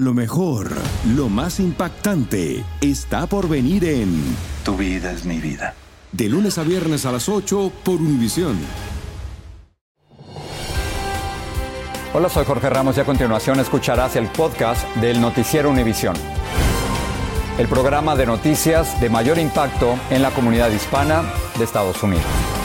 Lo 0.00 0.14
mejor, 0.14 0.70
lo 1.14 1.28
más 1.28 1.60
impactante, 1.60 2.64
está 2.80 3.26
por 3.26 3.50
venir 3.50 3.84
en 3.84 4.34
Tu 4.64 4.74
vida 4.74 5.12
es 5.12 5.26
mi 5.26 5.38
vida. 5.40 5.74
De 6.10 6.26
lunes 6.26 6.56
a 6.56 6.62
viernes 6.62 7.04
a 7.04 7.12
las 7.12 7.28
8 7.28 7.70
por 7.84 7.96
Univisión. 7.96 8.56
Hola, 12.14 12.30
soy 12.30 12.46
Jorge 12.46 12.70
Ramos 12.70 12.96
y 12.96 13.00
a 13.00 13.04
continuación 13.04 13.60
escucharás 13.60 14.16
el 14.16 14.28
podcast 14.28 14.88
del 14.96 15.20
Noticiero 15.20 15.68
Univisión. 15.68 16.14
El 17.58 17.68
programa 17.68 18.16
de 18.16 18.24
noticias 18.24 18.98
de 19.02 19.10
mayor 19.10 19.36
impacto 19.36 19.98
en 20.08 20.22
la 20.22 20.30
comunidad 20.30 20.70
hispana 20.70 21.24
de 21.58 21.64
Estados 21.64 22.02
Unidos. 22.02 22.59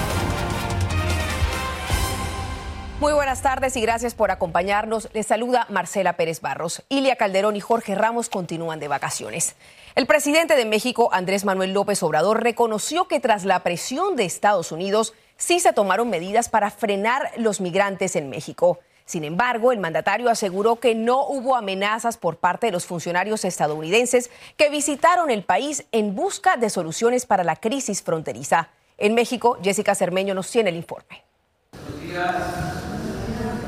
Muy 3.05 3.13
buenas 3.13 3.43
tardes 3.43 3.77
y 3.77 3.81
gracias 3.81 4.15
por 4.15 4.31
acompañarnos. 4.31 5.09
Les 5.13 5.27
saluda 5.27 5.67
Marcela 5.69 6.13
Pérez 6.13 6.41
Barros. 6.41 6.81
Ilia 6.89 7.15
Calderón 7.17 7.55
y 7.55 7.59
Jorge 7.59 7.93
Ramos 7.93 8.29
continúan 8.29 8.79
de 8.79 8.87
vacaciones. 8.87 9.55
El 9.93 10.07
presidente 10.07 10.55
de 10.55 10.65
México, 10.65 11.09
Andrés 11.13 11.45
Manuel 11.45 11.71
López 11.71 12.01
Obrador, 12.01 12.41
reconoció 12.41 13.07
que 13.07 13.19
tras 13.19 13.45
la 13.45 13.59
presión 13.59 14.15
de 14.15 14.25
Estados 14.25 14.71
Unidos 14.71 15.13
sí 15.37 15.59
se 15.59 15.71
tomaron 15.71 16.09
medidas 16.09 16.49
para 16.49 16.71
frenar 16.71 17.29
los 17.37 17.61
migrantes 17.61 18.15
en 18.15 18.27
México. 18.27 18.79
Sin 19.05 19.23
embargo, 19.23 19.71
el 19.71 19.77
mandatario 19.77 20.27
aseguró 20.31 20.77
que 20.77 20.95
no 20.95 21.27
hubo 21.27 21.55
amenazas 21.55 22.17
por 22.17 22.37
parte 22.37 22.65
de 22.65 22.71
los 22.71 22.87
funcionarios 22.87 23.45
estadounidenses 23.45 24.31
que 24.57 24.71
visitaron 24.71 25.29
el 25.29 25.43
país 25.43 25.85
en 25.91 26.15
busca 26.15 26.57
de 26.57 26.71
soluciones 26.71 27.27
para 27.27 27.43
la 27.43 27.55
crisis 27.55 28.01
fronteriza. 28.01 28.69
En 28.97 29.13
México, 29.13 29.59
Jessica 29.61 29.93
Cermeño 29.93 30.33
nos 30.33 30.49
tiene 30.49 30.71
el 30.71 30.75
informe. 30.75 31.23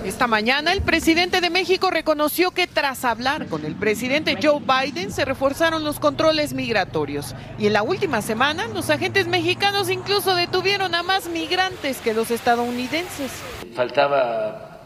Esta 0.08 0.26
mañana 0.26 0.72
el 0.72 0.82
presidente 0.82 1.42
de 1.42 1.50
México 1.50 1.92
reconoció 1.92 2.52
que 2.52 2.66
tras 2.66 3.04
hablar 3.04 3.48
con 3.48 3.66
el 3.66 3.76
presidente 3.76 4.38
Joe 4.42 4.62
Biden 4.62 5.12
se 5.12 5.26
reforzaron 5.26 5.84
los 5.84 6.00
controles 6.00 6.54
migratorios 6.54 7.36
y 7.60 7.68
en 7.68 7.74
la 7.74 7.84
última 7.84 8.22
semana 8.22 8.70
los 8.70 8.90
agentes 8.90 9.28
mexicanos 9.28 9.90
incluso 9.90 10.34
detuvieron 10.34 10.96
a 10.96 11.04
más 11.04 11.28
migrantes 11.28 11.98
que 11.98 12.14
los 12.14 12.32
estadounidenses. 12.32 13.34
Faltaba 13.76 14.80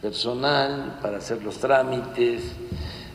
personal 0.00 1.00
para 1.02 1.18
hacer 1.18 1.42
los 1.42 1.58
trámites 1.58 2.44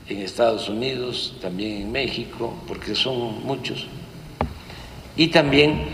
en 0.08 0.20
Estados 0.20 0.70
Unidos, 0.70 1.38
también 1.42 1.82
en 1.82 1.92
México, 1.92 2.54
porque 2.68 2.94
son 2.94 3.44
muchos. 3.48 3.88
Y 5.16 5.30
también 5.30 5.88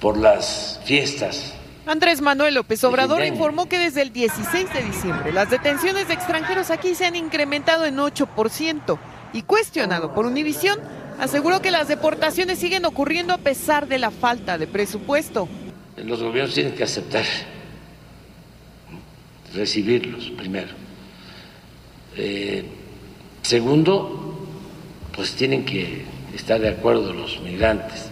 por 0.00 0.18
las 0.18 0.80
fiestas. 0.84 1.54
Andrés 1.88 2.20
Manuel 2.20 2.52
López 2.52 2.84
Obrador 2.84 3.24
informó 3.24 3.66
que 3.66 3.78
desde 3.78 4.02
el 4.02 4.12
16 4.12 4.74
de 4.74 4.82
diciembre 4.82 5.32
las 5.32 5.48
detenciones 5.48 6.06
de 6.06 6.12
extranjeros 6.12 6.70
aquí 6.70 6.94
se 6.94 7.06
han 7.06 7.16
incrementado 7.16 7.86
en 7.86 7.96
8% 7.96 8.98
y 9.32 9.40
cuestionado 9.40 10.12
por 10.12 10.26
Univisión, 10.26 10.78
aseguró 11.18 11.62
que 11.62 11.70
las 11.70 11.88
deportaciones 11.88 12.58
siguen 12.58 12.84
ocurriendo 12.84 13.32
a 13.32 13.38
pesar 13.38 13.88
de 13.88 13.98
la 13.98 14.10
falta 14.10 14.58
de 14.58 14.66
presupuesto. 14.66 15.48
Los 15.96 16.22
gobiernos 16.22 16.54
tienen 16.54 16.74
que 16.74 16.84
aceptar 16.84 17.24
recibirlos 19.54 20.30
primero. 20.36 20.74
Eh, 22.18 22.66
segundo, 23.40 24.46
pues 25.16 25.32
tienen 25.32 25.64
que 25.64 26.04
estar 26.34 26.60
de 26.60 26.68
acuerdo 26.68 27.14
los 27.14 27.40
migrantes. 27.40 28.10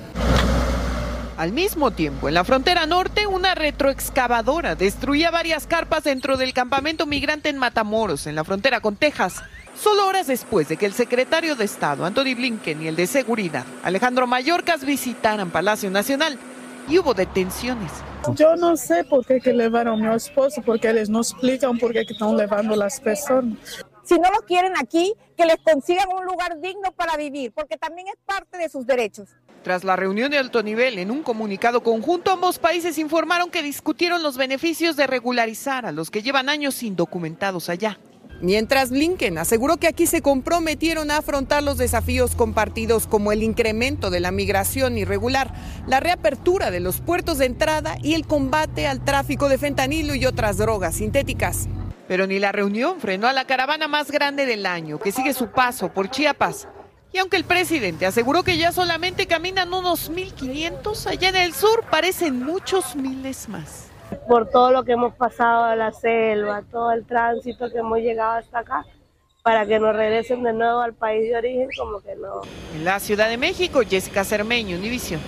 Al 1.36 1.52
mismo 1.52 1.90
tiempo, 1.90 2.28
en 2.28 2.34
la 2.34 2.44
frontera 2.44 2.86
norte, 2.86 3.26
una 3.26 3.54
retroexcavadora 3.54 4.74
destruía 4.74 5.30
varias 5.30 5.66
carpas 5.66 6.04
dentro 6.04 6.38
del 6.38 6.54
campamento 6.54 7.04
migrante 7.04 7.50
en 7.50 7.58
Matamoros, 7.58 8.26
en 8.26 8.34
la 8.34 8.42
frontera 8.42 8.80
con 8.80 8.96
Texas. 8.96 9.42
Solo 9.78 10.06
horas 10.06 10.28
después 10.28 10.66
de 10.68 10.78
que 10.78 10.86
el 10.86 10.94
secretario 10.94 11.54
de 11.54 11.66
Estado, 11.66 12.06
Anthony 12.06 12.34
Blinken, 12.34 12.82
y 12.82 12.88
el 12.88 12.96
de 12.96 13.06
Seguridad, 13.06 13.66
Alejandro 13.82 14.26
Mayorkas, 14.26 14.86
visitaran 14.86 15.50
Palacio 15.50 15.90
Nacional, 15.90 16.38
y 16.88 16.98
hubo 16.98 17.12
detenciones. 17.12 17.92
Yo 18.34 18.56
no 18.56 18.74
sé 18.78 19.04
por 19.04 19.26
qué 19.26 19.38
que 19.38 19.52
llevaron 19.52 20.06
a 20.06 20.10
mi 20.10 20.16
esposo, 20.16 20.62
porque 20.64 20.88
ellos 20.88 21.10
no 21.10 21.20
explican 21.20 21.76
por 21.76 21.92
qué 21.92 22.06
que 22.06 22.14
están 22.14 22.34
llevando 22.34 22.74
las 22.76 22.98
personas. 22.98 23.58
Si 24.04 24.14
no 24.18 24.30
lo 24.30 24.38
quieren 24.46 24.72
aquí, 24.80 25.12
que 25.36 25.44
les 25.44 25.58
consigan 25.58 26.08
un 26.16 26.24
lugar 26.24 26.58
digno 26.62 26.92
para 26.92 27.18
vivir, 27.18 27.52
porque 27.52 27.76
también 27.76 28.08
es 28.08 28.16
parte 28.24 28.56
de 28.56 28.70
sus 28.70 28.86
derechos. 28.86 29.28
Tras 29.66 29.82
la 29.82 29.96
reunión 29.96 30.30
de 30.30 30.38
alto 30.38 30.62
nivel, 30.62 30.96
en 31.00 31.10
un 31.10 31.24
comunicado 31.24 31.82
conjunto, 31.82 32.30
ambos 32.30 32.60
países 32.60 32.98
informaron 32.98 33.50
que 33.50 33.64
discutieron 33.64 34.22
los 34.22 34.36
beneficios 34.36 34.94
de 34.94 35.08
regularizar 35.08 35.86
a 35.86 35.90
los 35.90 36.08
que 36.08 36.22
llevan 36.22 36.48
años 36.48 36.84
indocumentados 36.84 37.68
allá. 37.68 37.98
Mientras 38.40 38.90
Blinken 38.90 39.38
aseguró 39.38 39.76
que 39.78 39.88
aquí 39.88 40.06
se 40.06 40.22
comprometieron 40.22 41.10
a 41.10 41.16
afrontar 41.16 41.64
los 41.64 41.78
desafíos 41.78 42.36
compartidos 42.36 43.08
como 43.08 43.32
el 43.32 43.42
incremento 43.42 44.10
de 44.10 44.20
la 44.20 44.30
migración 44.30 44.98
irregular, 44.98 45.52
la 45.88 45.98
reapertura 45.98 46.70
de 46.70 46.78
los 46.78 47.00
puertos 47.00 47.38
de 47.38 47.46
entrada 47.46 47.96
y 48.00 48.14
el 48.14 48.24
combate 48.24 48.86
al 48.86 49.04
tráfico 49.04 49.48
de 49.48 49.58
fentanilo 49.58 50.14
y 50.14 50.26
otras 50.26 50.58
drogas 50.58 50.94
sintéticas. 50.94 51.66
Pero 52.06 52.28
ni 52.28 52.38
la 52.38 52.52
reunión 52.52 53.00
frenó 53.00 53.26
a 53.26 53.32
la 53.32 53.48
caravana 53.48 53.88
más 53.88 54.12
grande 54.12 54.46
del 54.46 54.64
año, 54.64 55.00
que 55.00 55.10
sigue 55.10 55.34
su 55.34 55.48
paso 55.48 55.92
por 55.92 56.08
Chiapas. 56.08 56.68
Y 57.16 57.18
aunque 57.18 57.38
el 57.38 57.44
presidente 57.44 58.04
aseguró 58.04 58.42
que 58.42 58.58
ya 58.58 58.72
solamente 58.72 59.26
caminan 59.26 59.72
unos 59.72 60.12
1.500, 60.12 61.06
allá 61.06 61.30
en 61.30 61.36
el 61.36 61.54
sur 61.54 61.82
parecen 61.90 62.44
muchos 62.44 62.94
miles 62.94 63.48
más 63.48 63.88
por 64.28 64.50
todo 64.50 64.70
lo 64.70 64.84
que 64.84 64.92
hemos 64.92 65.14
pasado 65.14 65.64
a 65.64 65.74
la 65.76 65.92
selva, 65.92 66.62
todo 66.70 66.92
el 66.92 67.06
tránsito 67.06 67.72
que 67.72 67.78
hemos 67.78 68.00
llegado 68.00 68.32
hasta 68.32 68.58
acá, 68.58 68.84
para 69.42 69.64
que 69.64 69.78
nos 69.78 69.96
regresen 69.96 70.42
de 70.42 70.52
nuevo 70.52 70.80
al 70.80 70.92
país 70.92 71.22
de 71.30 71.36
origen, 71.38 71.68
como 71.78 72.02
que 72.02 72.14
no. 72.16 72.42
En 72.74 72.84
la 72.84 73.00
Ciudad 73.00 73.30
de 73.30 73.38
México, 73.38 73.80
Jessica 73.88 74.22
Cermeño, 74.22 74.76
Univisión. 74.76 75.22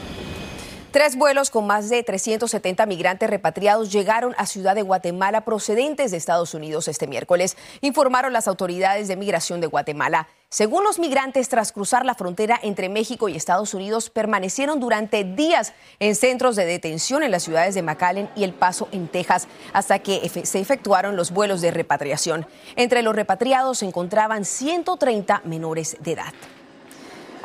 Tres 0.90 1.16
vuelos 1.16 1.48
con 1.48 1.66
más 1.66 1.88
de 1.88 2.02
370 2.02 2.84
migrantes 2.84 3.30
repatriados 3.30 3.90
llegaron 3.90 4.34
a 4.36 4.44
Ciudad 4.44 4.74
de 4.74 4.82
Guatemala 4.82 5.46
procedentes 5.46 6.10
de 6.10 6.18
Estados 6.18 6.52
Unidos 6.52 6.86
este 6.86 7.06
miércoles, 7.06 7.56
informaron 7.80 8.34
las 8.34 8.46
autoridades 8.46 9.08
de 9.08 9.16
migración 9.16 9.62
de 9.62 9.68
Guatemala. 9.68 10.28
Según 10.50 10.82
los 10.82 10.98
migrantes, 10.98 11.50
tras 11.50 11.72
cruzar 11.72 12.06
la 12.06 12.14
frontera 12.14 12.58
entre 12.62 12.88
México 12.88 13.28
y 13.28 13.36
Estados 13.36 13.74
Unidos, 13.74 14.08
permanecieron 14.08 14.80
durante 14.80 15.22
días 15.22 15.74
en 16.00 16.14
centros 16.14 16.56
de 16.56 16.64
detención 16.64 17.22
en 17.22 17.32
las 17.32 17.42
ciudades 17.42 17.74
de 17.74 17.82
McAllen 17.82 18.30
y 18.34 18.44
El 18.44 18.54
Paso, 18.54 18.88
en 18.90 19.08
Texas, 19.08 19.46
hasta 19.74 19.98
que 19.98 20.26
se 20.44 20.58
efectuaron 20.58 21.16
los 21.16 21.32
vuelos 21.32 21.60
de 21.60 21.70
repatriación. 21.70 22.46
Entre 22.76 23.02
los 23.02 23.14
repatriados 23.14 23.80
se 23.80 23.84
encontraban 23.84 24.46
130 24.46 25.42
menores 25.44 25.98
de 26.00 26.12
edad. 26.12 26.32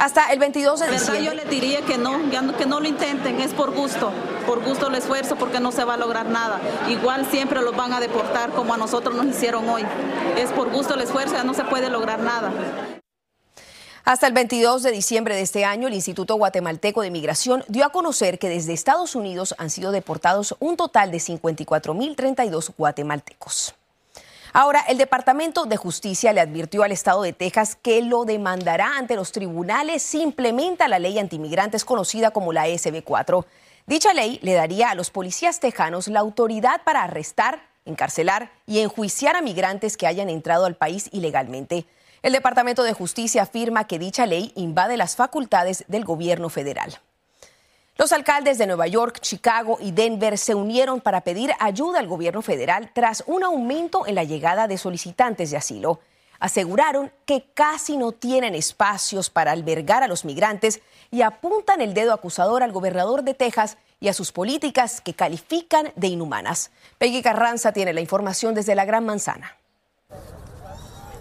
Hasta 0.04 0.34
el 0.34 0.40
22 0.40 0.82
de 0.82 0.92
diciembre. 0.92 1.24
Yo 1.24 1.34
le 1.34 1.46
diría 1.46 1.82
que 1.82 1.98
no, 1.98 2.20
que 2.58 2.66
no 2.66 2.82
lo 2.82 2.88
intenten, 2.90 3.40
es 3.40 3.54
por 3.54 3.74
gusto, 3.74 4.12
por 4.46 4.62
gusto 4.62 4.90
el 4.90 4.96
esfuerzo, 4.96 5.38
porque 5.38 5.62
no 5.62 5.72
se 5.72 5.86
va 5.86 5.94
a 5.94 5.98
lograr 5.98 6.26
nada. 6.26 6.60
Igual 6.90 7.26
siempre 7.32 7.62
los 7.62 7.74
van 7.74 7.94
a 7.94 8.02
deportar 8.02 8.50
como 8.50 8.74
a 8.74 8.78
nosotros 8.78 9.16
nos 9.16 9.28
hicieron 9.28 9.70
hoy. 9.70 9.86
Es 10.38 10.52
por 10.52 10.70
gusto 10.70 10.96
el 10.96 11.02
esfuerzo, 11.04 11.36
ya 11.36 11.46
no 11.46 11.54
se 11.54 11.64
puede 11.64 11.90
lograr 11.90 12.20
nada. 12.20 12.52
Hasta 14.04 14.28
el 14.28 14.34
22 14.34 14.84
de 14.84 14.92
diciembre 14.92 15.36
de 15.36 15.42
este 15.42 15.64
año, 15.64 15.88
el 15.88 15.94
Instituto 15.94 16.36
Guatemalteco 16.36 17.02
de 17.02 17.10
Migración 17.10 17.64
dio 17.70 17.86
a 17.86 17.90
conocer 17.94 18.40
que 18.40 18.50
desde 18.50 18.74
Estados 18.74 19.16
Unidos 19.16 19.56
han 19.58 19.70
sido 19.70 19.94
deportados 19.94 20.58
un 20.60 20.76
total 20.76 21.12
de 21.12 21.20
54.032 21.20 22.74
guatemaltecos. 22.78 23.74
Ahora, 24.56 24.82
el 24.88 25.00
Departamento 25.00 25.66
de 25.66 25.78
Justicia 25.78 26.32
le 26.32 26.40
advirtió 26.40 26.84
al 26.84 26.92
Estado 26.92 27.24
de 27.24 27.34
Texas 27.34 27.76
que 27.76 28.04
lo 28.04 28.24
demandará 28.24 28.98
ante 28.98 29.16
los 29.16 29.32
tribunales 29.32 30.04
si 30.04 30.22
implementa 30.22 30.88
la 30.88 31.00
ley 31.00 31.18
antimigrantes 31.18 31.84
conocida 31.84 32.30
como 32.30 32.54
la 32.54 32.68
SB4. 32.68 33.46
Dicha 33.88 34.14
ley 34.14 34.38
le 34.44 34.54
daría 34.54 34.92
a 34.92 34.96
los 34.96 35.10
policías 35.10 35.60
tejanos 35.60 36.08
la 36.08 36.20
autoridad 36.20 36.84
para 36.84 37.02
arrestar, 37.02 37.64
encarcelar 37.86 38.52
y 38.68 38.82
enjuiciar 38.82 39.36
a 39.36 39.42
migrantes 39.42 39.98
que 39.98 40.06
hayan 40.06 40.30
entrado 40.30 40.66
al 40.66 40.76
país 40.76 41.10
ilegalmente. 41.12 41.88
El 42.22 42.34
Departamento 42.34 42.84
de 42.84 42.94
Justicia 42.94 43.42
afirma 43.42 43.88
que 43.88 43.98
dicha 43.98 44.28
ley 44.28 44.52
invade 44.56 44.98
las 44.98 45.16
facultades 45.16 45.84
del 45.88 46.06
gobierno 46.06 46.50
federal. 46.50 47.00
Los 47.96 48.12
alcaldes 48.12 48.58
de 48.58 48.66
Nueva 48.66 48.88
York, 48.88 49.20
Chicago 49.20 49.78
y 49.80 49.92
Denver 49.92 50.40
se 50.40 50.56
unieron 50.56 51.00
para 51.00 51.22
pedir 51.22 51.52
ayuda 51.60 52.00
al 52.00 52.08
gobierno 52.08 52.42
federal 52.42 52.90
tras 52.92 53.24
un 53.28 53.44
aumento 53.44 54.08
en 54.08 54.16
la 54.16 54.24
llegada 54.24 54.68
de 54.68 54.80
solicitantes 54.80 55.52
de 55.52 55.58
asilo. 55.58 56.00
Aseguraron 56.40 57.12
que 57.26 57.46
casi 57.54 57.96
no 57.96 58.12
tienen 58.12 58.56
espacios 58.56 59.30
para 59.30 59.52
albergar 59.52 60.02
a 60.02 60.08
los 60.08 60.26
migrantes 60.26 60.82
y 61.12 61.22
apuntan 61.22 61.82
el 61.82 61.94
dedo 61.94 62.14
acusador 62.14 62.64
al 62.64 62.72
gobernador 62.72 63.24
de 63.24 63.36
Texas 63.36 63.78
y 64.00 64.08
a 64.08 64.14
sus 64.14 64.32
políticas 64.32 65.00
que 65.00 65.14
califican 65.14 65.94
de 65.96 66.08
inhumanas. 66.08 66.72
Peggy 66.98 67.22
Carranza 67.22 67.74
tiene 67.74 67.94
la 67.94 68.02
información 68.02 68.56
desde 68.56 68.74
la 68.74 68.86
Gran 68.86 69.06
Manzana. 69.06 69.56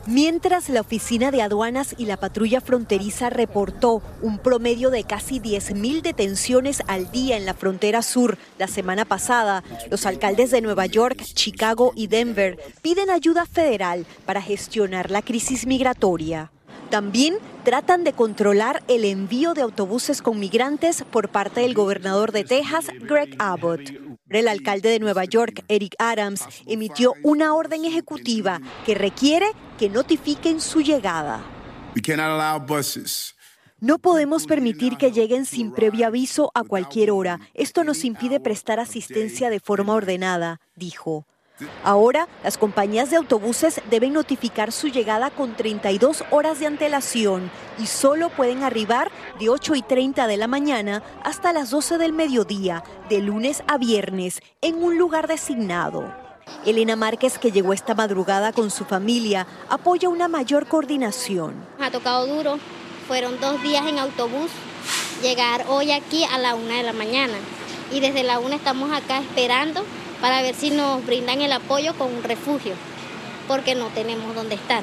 Mientras 0.06 0.68
la 0.68 0.80
Oficina 0.80 1.30
de 1.30 1.42
Aduanas 1.42 1.94
y 1.96 2.06
la 2.06 2.16
Patrulla 2.16 2.60
Fronteriza 2.60 3.30
reportó 3.30 4.02
un 4.20 4.38
promedio 4.38 4.90
de 4.90 5.04
casi 5.04 5.38
10.000 5.38 6.02
detenciones 6.02 6.82
al 6.88 7.12
día 7.12 7.36
en 7.36 7.46
la 7.46 7.54
frontera 7.54 8.02
sur 8.02 8.36
la 8.58 8.66
semana 8.66 9.04
pasada, 9.04 9.62
los 9.92 10.04
alcaldes 10.04 10.50
de 10.50 10.60
Nueva 10.60 10.86
York, 10.86 11.22
Chicago 11.22 11.92
y 11.94 12.08
Denver 12.08 12.58
piden 12.82 13.10
ayuda 13.10 13.46
federal 13.46 14.04
para 14.26 14.42
gestionar 14.42 15.12
la 15.12 15.22
crisis 15.22 15.66
migratoria. 15.66 16.50
También 16.92 17.38
tratan 17.64 18.04
de 18.04 18.12
controlar 18.12 18.82
el 18.86 19.06
envío 19.06 19.54
de 19.54 19.62
autobuses 19.62 20.20
con 20.20 20.38
migrantes 20.38 21.04
por 21.10 21.30
parte 21.30 21.62
del 21.62 21.72
gobernador 21.72 22.32
de 22.32 22.44
Texas, 22.44 22.84
Greg 23.00 23.34
Abbott. 23.38 23.80
El 24.28 24.46
alcalde 24.46 24.90
de 24.90 24.98
Nueva 24.98 25.24
York, 25.24 25.64
Eric 25.68 25.94
Adams, 25.98 26.44
emitió 26.66 27.14
una 27.22 27.54
orden 27.54 27.86
ejecutiva 27.86 28.60
que 28.84 28.94
requiere 28.94 29.46
que 29.78 29.88
notifiquen 29.88 30.60
su 30.60 30.82
llegada. 30.82 31.42
No 33.80 33.98
podemos 33.98 34.44
permitir 34.44 34.98
que 34.98 35.12
lleguen 35.12 35.46
sin 35.46 35.72
previo 35.72 36.06
aviso 36.06 36.50
a 36.54 36.62
cualquier 36.62 37.10
hora. 37.10 37.40
Esto 37.54 37.84
nos 37.84 38.04
impide 38.04 38.38
prestar 38.38 38.80
asistencia 38.80 39.48
de 39.48 39.60
forma 39.60 39.94
ordenada, 39.94 40.60
dijo. 40.76 41.24
Ahora, 41.84 42.28
las 42.44 42.58
compañías 42.58 43.10
de 43.10 43.16
autobuses 43.16 43.80
deben 43.90 44.12
notificar 44.12 44.72
su 44.72 44.88
llegada 44.88 45.30
con 45.30 45.54
32 45.56 46.24
horas 46.30 46.60
de 46.60 46.66
antelación 46.66 47.50
y 47.78 47.86
solo 47.86 48.28
pueden 48.30 48.62
arribar 48.62 49.10
de 49.38 49.48
8 49.48 49.74
y 49.74 49.82
30 49.82 50.26
de 50.26 50.36
la 50.36 50.46
mañana 50.46 51.02
hasta 51.24 51.52
las 51.52 51.70
12 51.70 51.98
del 51.98 52.12
mediodía, 52.12 52.84
de 53.08 53.20
lunes 53.20 53.62
a 53.66 53.78
viernes, 53.78 54.40
en 54.60 54.82
un 54.82 54.98
lugar 54.98 55.28
designado. 55.28 56.14
Elena 56.66 56.96
Márquez, 56.96 57.38
que 57.38 57.52
llegó 57.52 57.72
esta 57.72 57.94
madrugada 57.94 58.52
con 58.52 58.70
su 58.70 58.84
familia, 58.84 59.46
apoya 59.68 60.08
una 60.08 60.28
mayor 60.28 60.66
coordinación. 60.66 61.54
Ha 61.80 61.90
tocado 61.90 62.26
duro, 62.26 62.58
fueron 63.08 63.40
dos 63.40 63.62
días 63.62 63.86
en 63.86 63.98
autobús, 63.98 64.50
llegar 65.22 65.64
hoy 65.68 65.92
aquí 65.92 66.24
a 66.24 66.38
la 66.38 66.54
una 66.54 66.76
de 66.76 66.82
la 66.82 66.92
mañana 66.92 67.34
y 67.92 68.00
desde 68.00 68.22
la 68.22 68.38
una 68.38 68.56
estamos 68.56 68.90
acá 68.92 69.18
esperando 69.18 69.84
para 70.22 70.40
ver 70.40 70.54
si 70.54 70.70
nos 70.70 71.04
brindan 71.04 71.42
el 71.42 71.52
apoyo 71.52 71.94
con 71.98 72.14
un 72.14 72.22
refugio, 72.22 72.74
porque 73.48 73.74
no 73.74 73.88
tenemos 73.88 74.34
dónde 74.34 74.54
estar. 74.54 74.82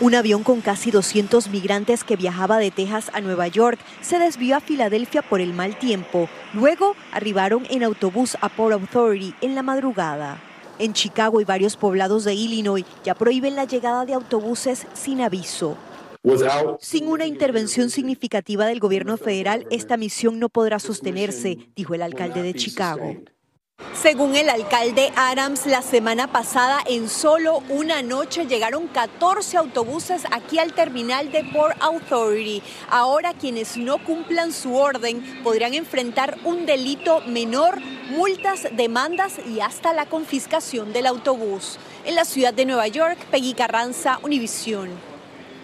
Un 0.00 0.14
avión 0.14 0.42
con 0.42 0.62
casi 0.62 0.90
200 0.90 1.48
migrantes 1.50 2.02
que 2.02 2.16
viajaba 2.16 2.58
de 2.58 2.70
Texas 2.70 3.10
a 3.12 3.20
Nueva 3.20 3.46
York 3.48 3.78
se 4.00 4.18
desvió 4.18 4.56
a 4.56 4.60
Filadelfia 4.60 5.20
por 5.20 5.42
el 5.42 5.52
mal 5.52 5.78
tiempo. 5.78 6.28
Luego 6.54 6.96
arribaron 7.12 7.66
en 7.70 7.84
autobús 7.84 8.36
a 8.40 8.48
Port 8.48 8.72
Authority 8.72 9.34
en 9.42 9.54
la 9.54 9.62
madrugada. 9.62 10.42
En 10.78 10.94
Chicago 10.94 11.40
y 11.40 11.44
varios 11.44 11.76
poblados 11.76 12.24
de 12.24 12.34
Illinois 12.34 12.86
ya 13.04 13.14
prohíben 13.14 13.54
la 13.54 13.64
llegada 13.64 14.06
de 14.06 14.14
autobuses 14.14 14.86
sin 14.94 15.20
aviso. 15.20 15.76
Sin 16.80 17.08
una 17.08 17.26
intervención 17.26 17.90
significativa 17.90 18.64
del 18.64 18.80
gobierno 18.80 19.18
federal, 19.18 19.66
esta 19.70 19.96
misión 19.98 20.38
no 20.38 20.48
podrá 20.48 20.78
sostenerse, 20.78 21.58
dijo 21.76 21.94
el 21.94 22.02
alcalde 22.02 22.42
de 22.42 22.54
Chicago. 22.54 23.16
Según 23.94 24.34
el 24.36 24.48
alcalde 24.48 25.12
Adams, 25.16 25.66
la 25.66 25.82
semana 25.82 26.26
pasada 26.32 26.80
en 26.86 27.08
solo 27.08 27.62
una 27.68 28.02
noche 28.02 28.46
llegaron 28.46 28.88
14 28.88 29.58
autobuses 29.58 30.24
aquí 30.30 30.58
al 30.58 30.72
terminal 30.72 31.30
de 31.30 31.44
Port 31.44 31.76
Authority. 31.80 32.62
Ahora 32.90 33.34
quienes 33.34 33.76
no 33.76 34.02
cumplan 34.02 34.52
su 34.52 34.74
orden 34.74 35.22
podrían 35.44 35.74
enfrentar 35.74 36.38
un 36.44 36.66
delito 36.66 37.20
menor, 37.26 37.80
multas, 38.10 38.66
demandas 38.72 39.34
y 39.46 39.60
hasta 39.60 39.92
la 39.92 40.06
confiscación 40.06 40.92
del 40.92 41.06
autobús. 41.06 41.78
En 42.04 42.14
la 42.14 42.24
ciudad 42.24 42.54
de 42.54 42.64
Nueva 42.64 42.88
York, 42.88 43.18
Peggy 43.30 43.54
Carranza, 43.54 44.18
Univisión. 44.22 45.11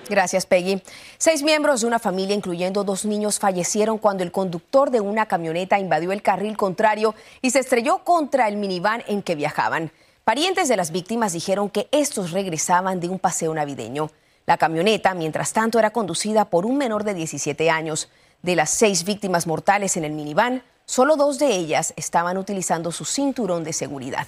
Gracias, 0.09 0.47
Peggy. 0.47 0.83
Seis 1.19 1.43
miembros 1.43 1.83
de 1.83 1.87
una 1.87 1.99
familia, 1.99 2.35
incluyendo 2.35 2.83
dos 2.83 3.05
niños, 3.05 3.39
fallecieron 3.39 3.99
cuando 3.99 4.23
el 4.23 4.33
conductor 4.33 4.91
de 4.91 5.01
una 5.01 5.27
camioneta 5.27 5.79
invadió 5.79 6.13
el 6.13 6.23
carril 6.23 6.57
contrario 6.57 7.15
y 7.43 7.51
se 7.51 7.59
estrelló 7.59 8.05
contra 8.05 8.49
el 8.49 8.57
minivan 8.57 9.05
en 9.07 9.23
que 9.23 9.35
viajaban. 9.35 9.93
Parientes 10.25 10.69
de 10.69 10.77
las 10.77 10.93
víctimas 10.93 11.33
dijeron 11.33 11.69
que 11.69 11.89
estos 11.93 12.33
regresaban 12.33 13.01
de 13.01 13.09
un 13.09 13.19
paseo 13.19 13.53
navideño. 13.55 14.11
La 14.47 14.57
camioneta, 14.57 15.13
mientras 15.13 15.53
tanto, 15.53 15.79
era 15.79 15.91
conducida 15.91 16.47
por 16.47 16.65
un 16.65 16.79
menor 16.79 17.05
de 17.05 17.13
17 17.13 17.69
años. 17.71 18.09
De 18.43 18.57
las 18.57 18.71
seis 18.71 19.05
víctimas 19.05 19.47
mortales 19.47 19.97
en 19.99 20.05
el 20.05 20.13
minivan, 20.13 20.63
solo 20.87 21.17
dos 21.17 21.39
de 21.39 21.55
ellas 21.55 21.93
estaban 21.97 22.39
utilizando 22.39 22.93
su 22.93 23.05
cinturón 23.05 23.63
de 23.63 23.75
seguridad. 23.75 24.27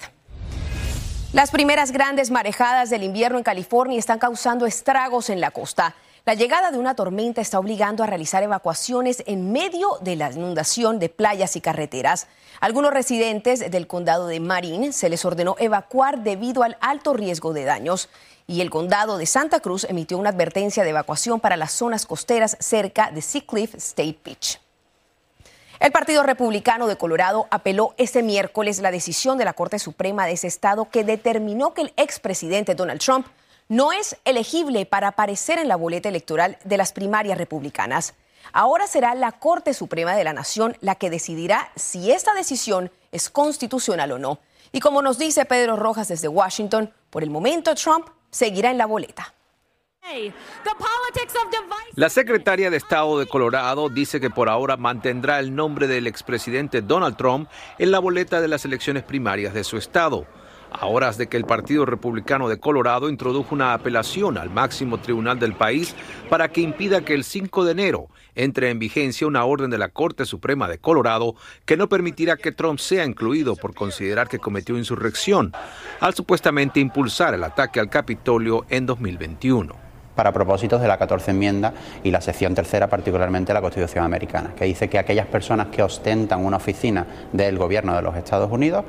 Las 1.33 1.49
primeras 1.49 1.93
grandes 1.93 2.29
marejadas 2.29 2.89
del 2.89 3.03
invierno 3.03 3.37
en 3.37 3.45
California 3.45 3.97
están 3.97 4.19
causando 4.19 4.65
estragos 4.65 5.29
en 5.29 5.39
la 5.39 5.51
costa. 5.51 5.95
La 6.25 6.33
llegada 6.33 6.71
de 6.71 6.77
una 6.77 6.93
tormenta 6.93 7.39
está 7.39 7.57
obligando 7.57 8.03
a 8.03 8.05
realizar 8.05 8.43
evacuaciones 8.43 9.23
en 9.25 9.53
medio 9.53 9.97
de 10.01 10.17
la 10.17 10.29
inundación 10.29 10.99
de 10.99 11.07
playas 11.07 11.55
y 11.55 11.61
carreteras. 11.61 12.27
Algunos 12.59 12.93
residentes 12.93 13.71
del 13.71 13.87
condado 13.87 14.27
de 14.27 14.41
Marin 14.41 14.91
se 14.91 15.07
les 15.07 15.23
ordenó 15.23 15.55
evacuar 15.57 16.21
debido 16.21 16.63
al 16.63 16.75
alto 16.81 17.13
riesgo 17.13 17.53
de 17.53 17.63
daños. 17.63 18.09
Y 18.45 18.59
el 18.59 18.69
condado 18.69 19.17
de 19.17 19.25
Santa 19.25 19.61
Cruz 19.61 19.85
emitió 19.85 20.17
una 20.17 20.31
advertencia 20.31 20.83
de 20.83 20.89
evacuación 20.89 21.39
para 21.39 21.55
las 21.55 21.71
zonas 21.71 22.05
costeras 22.05 22.57
cerca 22.59 23.09
de 23.09 23.21
Seacliff 23.21 23.75
State 23.75 24.19
Beach. 24.25 24.59
El 25.81 25.91
Partido 25.91 26.21
Republicano 26.21 26.85
de 26.85 26.95
Colorado 26.95 27.47
apeló 27.49 27.95
este 27.97 28.21
miércoles 28.21 28.81
la 28.81 28.91
decisión 28.91 29.39
de 29.39 29.45
la 29.45 29.53
Corte 29.53 29.79
Suprema 29.79 30.27
de 30.27 30.33
ese 30.33 30.45
estado 30.45 30.87
que 30.91 31.03
determinó 31.03 31.73
que 31.73 31.81
el 31.81 31.93
expresidente 31.97 32.75
Donald 32.75 33.01
Trump 33.01 33.25
no 33.67 33.91
es 33.91 34.15
elegible 34.23 34.85
para 34.85 35.07
aparecer 35.07 35.57
en 35.57 35.67
la 35.67 35.75
boleta 35.75 36.07
electoral 36.07 36.59
de 36.65 36.77
las 36.77 36.93
primarias 36.93 37.35
republicanas. 37.35 38.13
Ahora 38.53 38.85
será 38.85 39.15
la 39.15 39.31
Corte 39.31 39.73
Suprema 39.73 40.15
de 40.15 40.23
la 40.23 40.33
Nación 40.33 40.77
la 40.81 40.93
que 40.93 41.09
decidirá 41.09 41.71
si 41.75 42.11
esta 42.11 42.35
decisión 42.35 42.91
es 43.11 43.31
constitucional 43.31 44.11
o 44.11 44.19
no. 44.19 44.37
Y 44.71 44.81
como 44.81 45.01
nos 45.01 45.17
dice 45.17 45.45
Pedro 45.45 45.77
Rojas 45.77 46.09
desde 46.09 46.27
Washington, 46.27 46.93
por 47.09 47.23
el 47.23 47.31
momento 47.31 47.73
Trump 47.73 48.07
seguirá 48.29 48.69
en 48.69 48.77
la 48.77 48.85
boleta. 48.85 49.33
La 51.95 52.09
secretaria 52.09 52.69
de 52.69 52.77
Estado 52.77 53.19
de 53.19 53.27
Colorado 53.27 53.87
dice 53.87 54.19
que 54.19 54.29
por 54.29 54.49
ahora 54.49 54.75
mantendrá 54.75 55.39
el 55.39 55.55
nombre 55.55 55.87
del 55.87 56.07
expresidente 56.07 56.81
Donald 56.81 57.15
Trump 57.15 57.49
en 57.77 57.91
la 57.91 57.99
boleta 57.99 58.41
de 58.41 58.47
las 58.47 58.65
elecciones 58.65 59.03
primarias 59.03 59.53
de 59.53 59.63
su 59.63 59.77
estado, 59.77 60.25
a 60.71 60.85
horas 60.85 61.17
de 61.17 61.27
que 61.27 61.37
el 61.37 61.45
Partido 61.45 61.85
Republicano 61.85 62.49
de 62.49 62.59
Colorado 62.59 63.09
introdujo 63.09 63.53
una 63.53 63.73
apelación 63.73 64.37
al 64.37 64.49
máximo 64.49 64.99
tribunal 64.99 65.39
del 65.39 65.53
país 65.53 65.95
para 66.29 66.49
que 66.49 66.61
impida 66.61 67.05
que 67.05 67.13
el 67.13 67.23
5 67.23 67.63
de 67.63 67.71
enero 67.71 68.07
entre 68.35 68.69
en 68.69 68.79
vigencia 68.79 69.27
una 69.27 69.45
orden 69.45 69.69
de 69.69 69.77
la 69.77 69.89
Corte 69.89 70.25
Suprema 70.25 70.67
de 70.67 70.77
Colorado 70.79 71.35
que 71.65 71.77
no 71.77 71.87
permitirá 71.87 72.37
que 72.37 72.51
Trump 72.51 72.79
sea 72.79 73.05
incluido 73.05 73.55
por 73.55 73.75
considerar 73.75 74.27
que 74.27 74.39
cometió 74.39 74.77
insurrección 74.77 75.53
al 75.99 76.13
supuestamente 76.15 76.79
impulsar 76.79 77.33
el 77.33 77.43
ataque 77.43 77.79
al 77.79 77.89
Capitolio 77.89 78.65
en 78.69 78.85
2021 78.85 79.90
para 80.21 80.33
propósitos 80.33 80.79
de 80.79 80.87
la 80.87 80.99
14 80.99 81.31
enmienda 81.31 81.73
y 82.03 82.11
la 82.11 82.21
sección 82.21 82.53
tercera, 82.53 82.85
particularmente 82.85 83.55
la 83.55 83.61
Constitución 83.61 84.05
americana, 84.05 84.53
que 84.55 84.65
dice 84.65 84.87
que 84.87 84.99
aquellas 84.99 85.25
personas 85.25 85.69
que 85.69 85.81
ostentan 85.81 86.45
una 86.45 86.57
oficina 86.57 87.07
del 87.33 87.57
gobierno 87.57 87.95
de 87.95 88.03
los 88.03 88.15
Estados 88.15 88.51
Unidos, 88.51 88.85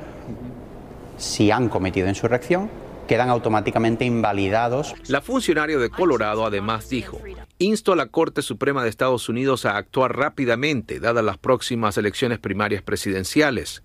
si 1.17 1.49
han 1.49 1.69
cometido 1.69 2.07
insurrección, 2.07 2.69
quedan 3.07 3.29
automáticamente 3.29 4.05
invalidados. 4.05 4.93
La 5.07 5.21
funcionaria 5.21 5.79
de 5.79 5.89
Colorado 5.89 6.45
además 6.45 6.87
dijo, 6.87 7.19
insto 7.57 7.93
a 7.93 7.95
la 7.95 8.05
Corte 8.05 8.43
Suprema 8.43 8.83
de 8.83 8.89
Estados 8.89 9.27
Unidos 9.27 9.65
a 9.65 9.75
actuar 9.75 10.15
rápidamente, 10.15 10.99
dadas 10.99 11.25
las 11.25 11.39
próximas 11.39 11.97
elecciones 11.97 12.37
primarias 12.37 12.83
presidenciales. 12.83 13.81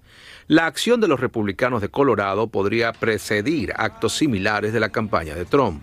La 0.48 0.66
acción 0.66 1.00
de 1.00 1.08
los 1.08 1.18
republicanos 1.18 1.80
de 1.80 1.88
Colorado 1.88 2.48
podría 2.48 2.92
precedir 2.92 3.72
actos 3.74 4.12
similares 4.12 4.74
de 4.74 4.80
la 4.80 4.90
campaña 4.90 5.34
de 5.34 5.46
Trump. 5.46 5.82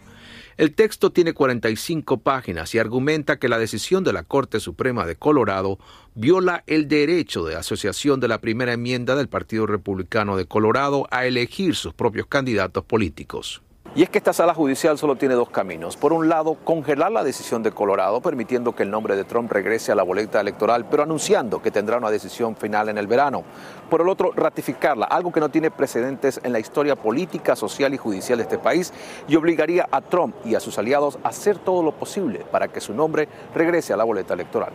El 0.57 0.73
texto 0.73 1.11
tiene 1.11 1.33
45 1.33 2.21
páginas 2.21 2.73
y 2.73 2.79
argumenta 2.79 3.39
que 3.39 3.49
la 3.49 3.59
decisión 3.59 4.05
de 4.05 4.13
la 4.13 4.23
Corte 4.23 4.61
Suprema 4.61 5.05
de 5.05 5.17
Colorado 5.17 5.79
viola 6.13 6.63
el 6.65 6.87
derecho 6.87 7.43
de 7.43 7.57
asociación 7.57 8.21
de 8.21 8.29
la 8.29 8.39
primera 8.39 8.71
enmienda 8.71 9.17
del 9.17 9.27
Partido 9.27 9.67
Republicano 9.67 10.37
de 10.37 10.45
Colorado 10.45 11.07
a 11.11 11.25
elegir 11.25 11.75
sus 11.75 11.93
propios 11.93 12.27
candidatos 12.27 12.85
políticos. 12.85 13.64
Y 13.97 14.03
es 14.03 14.09
que 14.09 14.17
esta 14.17 14.33
sala 14.33 14.53
judicial 14.53 14.97
solo 14.97 15.15
tiene 15.15 15.35
dos 15.35 15.49
caminos. 15.49 15.95
Por 15.95 16.11
un 16.11 16.27
lado, 16.27 16.57
congelar 16.65 17.13
la 17.13 17.23
decisión 17.23 17.63
de 17.63 17.71
Colorado, 17.71 18.19
permitiendo 18.19 18.75
que 18.75 18.83
el 18.83 18.91
nombre 18.91 19.15
de 19.15 19.23
Trump 19.23 19.49
regrese 19.49 19.93
a 19.93 19.95
la 19.95 20.03
boleta 20.03 20.41
electoral, 20.41 20.85
pero 20.91 21.03
anunciando 21.03 21.61
que 21.61 21.71
tendrá 21.71 21.97
una 21.97 22.11
decisión 22.11 22.57
final 22.57 22.89
en 22.89 22.97
el 22.97 23.07
verano. 23.07 23.43
Por 23.89 24.01
el 24.01 24.09
otro, 24.09 24.33
ratificarla, 24.35 25.05
algo 25.05 25.31
que 25.31 25.39
no 25.39 25.47
tiene 25.47 25.71
precedentes 25.71 26.41
en 26.43 26.51
la 26.51 26.59
historia 26.59 26.97
política, 26.97 27.55
social 27.55 27.93
y 27.93 27.97
judicial 27.97 28.37
de 28.37 28.43
este 28.43 28.57
país, 28.57 28.91
y 29.29 29.37
obligaría 29.37 29.87
a 29.89 30.01
Trump 30.01 30.35
y 30.43 30.55
a 30.55 30.59
sus 30.59 30.77
aliados 30.77 31.17
a 31.23 31.29
hacer 31.29 31.57
todo 31.57 31.81
lo 31.81 31.93
posible 31.93 32.39
para 32.51 32.67
que 32.67 32.81
su 32.81 32.93
nombre 32.93 33.29
regrese 33.53 33.93
a 33.93 33.97
la 33.97 34.03
boleta 34.03 34.33
electoral. 34.33 34.73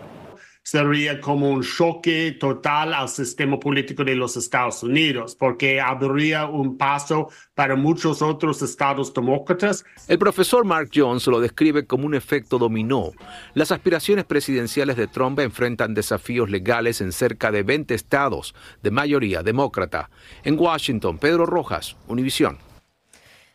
Sería 0.70 1.20
como 1.20 1.50
un 1.50 1.64
choque 1.64 2.36
total 2.38 2.94
al 2.94 3.08
sistema 3.08 3.58
político 3.58 4.04
de 4.04 4.14
los 4.14 4.36
Estados 4.36 4.84
Unidos, 4.84 5.34
porque 5.34 5.80
habría 5.80 6.46
un 6.46 6.78
paso 6.78 7.28
para 7.56 7.74
muchos 7.74 8.22
otros 8.22 8.62
estados 8.62 9.12
demócratas. 9.12 9.84
El 10.06 10.20
profesor 10.20 10.64
Mark 10.64 10.90
Jones 10.94 11.26
lo 11.26 11.40
describe 11.40 11.86
como 11.86 12.06
un 12.06 12.14
efecto 12.14 12.56
dominó. 12.56 13.10
Las 13.54 13.72
aspiraciones 13.72 14.26
presidenciales 14.26 14.96
de 14.96 15.08
Trump 15.08 15.40
enfrentan 15.40 15.92
desafíos 15.92 16.48
legales 16.48 17.00
en 17.00 17.10
cerca 17.10 17.50
de 17.50 17.64
20 17.64 17.92
estados 17.92 18.54
de 18.80 18.92
mayoría 18.92 19.42
demócrata. 19.42 20.08
En 20.44 20.56
Washington, 20.56 21.18
Pedro 21.18 21.46
Rojas, 21.46 21.96
Univisión. 22.06 22.69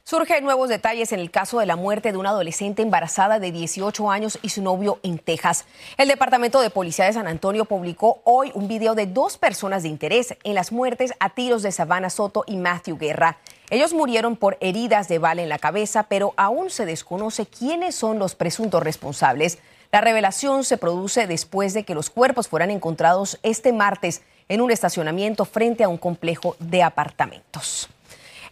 Surgen 0.08 0.44
nuevos 0.44 0.70
detalles 0.70 1.14
en 1.14 1.20
el 1.20 1.32
caso 1.32 1.58
de 1.58 1.66
la 1.66 1.76
muerte 1.76 2.12
de 2.12 2.20
una 2.20 2.30
adolescente 2.30 2.84
embarazada 2.84 3.40
de 3.40 3.52
18 3.52 4.12
años 4.12 4.38
y 4.44 4.50
su 4.50 4.62
novio 4.62 5.00
en 5.02 5.18
Texas. 5.18 5.66
El 5.98 6.10
Departamento 6.10 6.62
de 6.62 6.70
Policía 6.70 7.06
de 7.06 7.14
San 7.14 7.26
Antonio 7.26 7.66
publicó 7.66 8.22
hoy 8.24 8.52
un 8.54 8.68
video 8.68 8.94
de 8.94 9.08
dos 9.08 9.40
personas 9.40 9.82
de 9.82 9.90
interés 9.90 10.38
en 10.44 10.54
las 10.54 10.72
muertes 10.72 11.12
a 11.20 11.32
tiros 11.32 11.64
de 11.64 11.72
Savannah 11.72 12.12
Soto 12.12 12.44
y 12.46 12.58
Matthew 12.58 13.00
Guerra. 13.00 13.40
Ellos 13.72 13.96
murieron 13.96 14.36
por 14.36 14.60
heridas 14.62 15.08
de 15.08 15.18
bala 15.18 15.42
en 15.42 15.50
la 15.50 15.58
cabeza, 15.58 16.04
pero 16.04 16.36
aún 16.38 16.70
se 16.70 16.86
desconoce 16.86 17.48
quiénes 17.48 17.96
son 17.96 18.20
los 18.20 18.36
presuntos 18.36 18.84
responsables. 18.84 19.58
La 19.92 20.02
revelación 20.02 20.66
se 20.66 20.78
produce 20.78 21.26
después 21.26 21.74
de 21.74 21.84
que 21.84 21.96
los 21.96 22.12
cuerpos 22.12 22.48
fueran 22.48 22.70
encontrados 22.70 23.40
este 23.42 23.74
martes 23.74 24.22
en 24.50 24.62
un 24.62 24.70
estacionamiento 24.70 25.46
frente 25.46 25.84
a 25.84 25.90
un 25.90 25.98
complejo 25.98 26.56
de 26.60 26.84
apartamentos. 26.84 27.90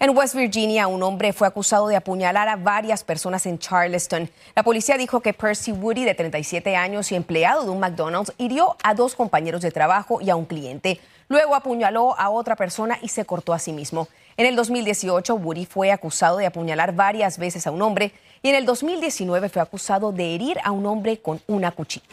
En 0.04 0.18
West 0.18 0.36
Virginia, 0.36 0.88
un 0.88 1.02
hombre 1.02 1.32
fue 1.32 1.48
acusado 1.48 1.88
de 1.88 1.96
apuñalar 1.96 2.50
a 2.50 2.58
varias 2.58 3.06
personas 3.06 3.46
en 3.46 3.58
Charleston. 3.58 4.30
La 4.54 4.62
policía 4.62 4.98
dijo 4.98 5.22
que 5.22 5.32
Percy 5.32 5.72
Woody, 5.72 6.04
de 6.04 6.14
37 6.14 6.76
años 6.76 7.10
y 7.14 7.16
empleado 7.16 7.64
de 7.64 7.70
un 7.70 7.80
McDonald's, 7.80 8.34
hirió 8.38 8.76
a 8.84 8.96
dos 8.96 9.16
compañeros 9.16 9.62
de 9.62 9.72
trabajo 9.72 10.20
y 10.20 10.30
a 10.30 10.36
un 10.36 10.44
cliente. 10.44 11.00
Luego 11.30 11.56
apuñaló 11.56 12.20
a 12.20 12.30
otra 12.32 12.58
persona 12.58 13.00
y 13.02 13.08
se 13.08 13.24
cortó 13.24 13.54
a 13.54 13.60
sí 13.60 13.72
mismo. 13.72 14.10
En 14.36 14.46
el 14.46 14.58
2018, 14.58 15.36
Woody 15.36 15.66
fue 15.66 15.94
acusado 15.94 16.36
de 16.36 16.48
apuñalar 16.48 16.94
varias 16.94 17.38
veces 17.38 17.66
a 17.66 17.72
un 17.72 17.82
hombre 17.82 18.12
y 18.42 18.50
en 18.50 18.56
el 18.56 18.66
2019 18.66 19.48
fue 19.48 19.62
acusado 19.62 20.12
de 20.12 20.36
herir 20.36 20.58
a 20.66 20.72
un 20.72 20.86
hombre 20.86 21.22
con 21.22 21.40
una 21.48 21.72
cuchilla. 21.72 22.08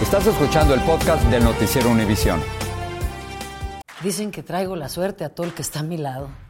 Estás 0.00 0.26
escuchando 0.26 0.72
el 0.72 0.80
podcast 0.80 1.22
del 1.24 1.44
noticiero 1.44 1.90
Univisión. 1.90 2.42
Dicen 4.02 4.30
que 4.30 4.42
traigo 4.42 4.74
la 4.74 4.88
suerte 4.88 5.22
a 5.22 5.28
todo 5.28 5.46
el 5.46 5.52
que 5.52 5.60
está 5.60 5.80
a 5.80 5.82
mi 5.82 5.98
lado. 5.98 6.30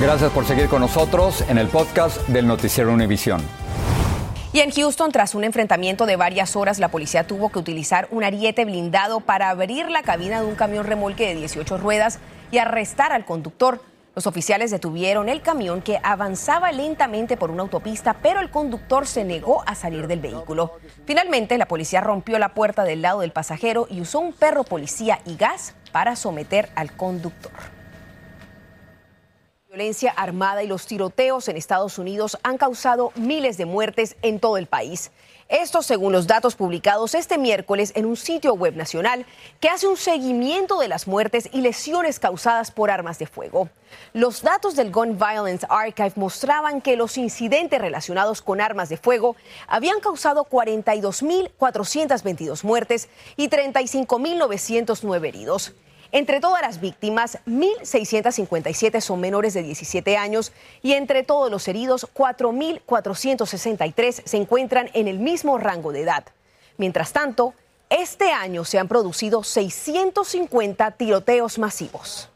Gracias 0.00 0.30
por 0.30 0.44
seguir 0.44 0.68
con 0.68 0.80
nosotros 0.80 1.44
en 1.48 1.58
el 1.58 1.66
podcast 1.66 2.20
del 2.28 2.46
Noticiero 2.46 2.92
Univisión. 2.92 3.42
Y 4.52 4.60
en 4.60 4.70
Houston, 4.70 5.10
tras 5.10 5.34
un 5.34 5.42
enfrentamiento 5.42 6.06
de 6.06 6.14
varias 6.14 6.54
horas, 6.54 6.78
la 6.78 6.86
policía 6.86 7.26
tuvo 7.26 7.48
que 7.48 7.58
utilizar 7.58 8.06
un 8.12 8.22
ariete 8.22 8.64
blindado 8.64 9.18
para 9.18 9.50
abrir 9.50 9.90
la 9.90 10.04
cabina 10.04 10.40
de 10.40 10.46
un 10.46 10.54
camión 10.54 10.86
remolque 10.86 11.26
de 11.26 11.34
18 11.34 11.78
ruedas 11.78 12.20
y 12.52 12.58
arrestar 12.58 13.12
al 13.12 13.24
conductor. 13.24 13.82
Los 14.14 14.28
oficiales 14.28 14.70
detuvieron 14.70 15.28
el 15.28 15.42
camión 15.42 15.82
que 15.82 15.98
avanzaba 16.04 16.70
lentamente 16.70 17.36
por 17.36 17.50
una 17.50 17.64
autopista, 17.64 18.14
pero 18.22 18.38
el 18.38 18.50
conductor 18.50 19.04
se 19.04 19.24
negó 19.24 19.64
a 19.66 19.74
salir 19.74 20.06
del 20.06 20.20
vehículo. 20.20 20.78
Finalmente, 21.06 21.58
la 21.58 21.66
policía 21.66 22.00
rompió 22.00 22.38
la 22.38 22.54
puerta 22.54 22.84
del 22.84 23.02
lado 23.02 23.22
del 23.22 23.32
pasajero 23.32 23.88
y 23.90 24.00
usó 24.00 24.20
un 24.20 24.32
perro 24.32 24.62
policía 24.62 25.18
y 25.26 25.34
gas 25.34 25.74
para 25.90 26.14
someter 26.14 26.68
al 26.76 26.92
conductor. 26.92 27.77
Violencia 29.78 30.10
armada 30.10 30.64
y 30.64 30.66
los 30.66 30.86
tiroteos 30.86 31.46
en 31.46 31.56
Estados 31.56 31.98
Unidos 31.98 32.36
han 32.42 32.58
causado 32.58 33.12
miles 33.14 33.56
de 33.58 33.64
muertes 33.64 34.16
en 34.22 34.40
todo 34.40 34.56
el 34.56 34.66
país. 34.66 35.12
Esto 35.48 35.84
según 35.84 36.12
los 36.12 36.26
datos 36.26 36.56
publicados 36.56 37.14
este 37.14 37.38
miércoles 37.38 37.92
en 37.94 38.04
un 38.04 38.16
sitio 38.16 38.54
web 38.54 38.74
nacional 38.74 39.24
que 39.60 39.68
hace 39.68 39.86
un 39.86 39.96
seguimiento 39.96 40.80
de 40.80 40.88
las 40.88 41.06
muertes 41.06 41.48
y 41.52 41.60
lesiones 41.60 42.18
causadas 42.18 42.72
por 42.72 42.90
armas 42.90 43.20
de 43.20 43.28
fuego. 43.28 43.68
Los 44.14 44.42
datos 44.42 44.74
del 44.74 44.90
Gun 44.90 45.16
Violence 45.16 45.64
Archive 45.70 46.14
mostraban 46.16 46.80
que 46.80 46.96
los 46.96 47.16
incidentes 47.16 47.80
relacionados 47.80 48.42
con 48.42 48.60
armas 48.60 48.88
de 48.88 48.96
fuego 48.96 49.36
habían 49.68 50.00
causado 50.00 50.44
42.422 50.44 52.64
muertes 52.64 53.08
y 53.36 53.48
35.909 53.48 55.28
heridos. 55.28 55.72
Entre 56.10 56.40
todas 56.40 56.62
las 56.62 56.80
víctimas, 56.80 57.36
1.657 57.46 59.02
son 59.02 59.20
menores 59.20 59.52
de 59.52 59.62
17 59.62 60.16
años 60.16 60.52
y 60.82 60.94
entre 60.94 61.22
todos 61.22 61.50
los 61.50 61.68
heridos, 61.68 62.06
4.463 62.14 64.22
se 64.24 64.36
encuentran 64.38 64.88
en 64.94 65.06
el 65.06 65.18
mismo 65.18 65.58
rango 65.58 65.92
de 65.92 66.00
edad. 66.02 66.24
Mientras 66.78 67.12
tanto, 67.12 67.52
este 67.90 68.32
año 68.32 68.64
se 68.64 68.78
han 68.78 68.88
producido 68.88 69.44
650 69.44 70.92
tiroteos 70.92 71.58
masivos. 71.58 72.30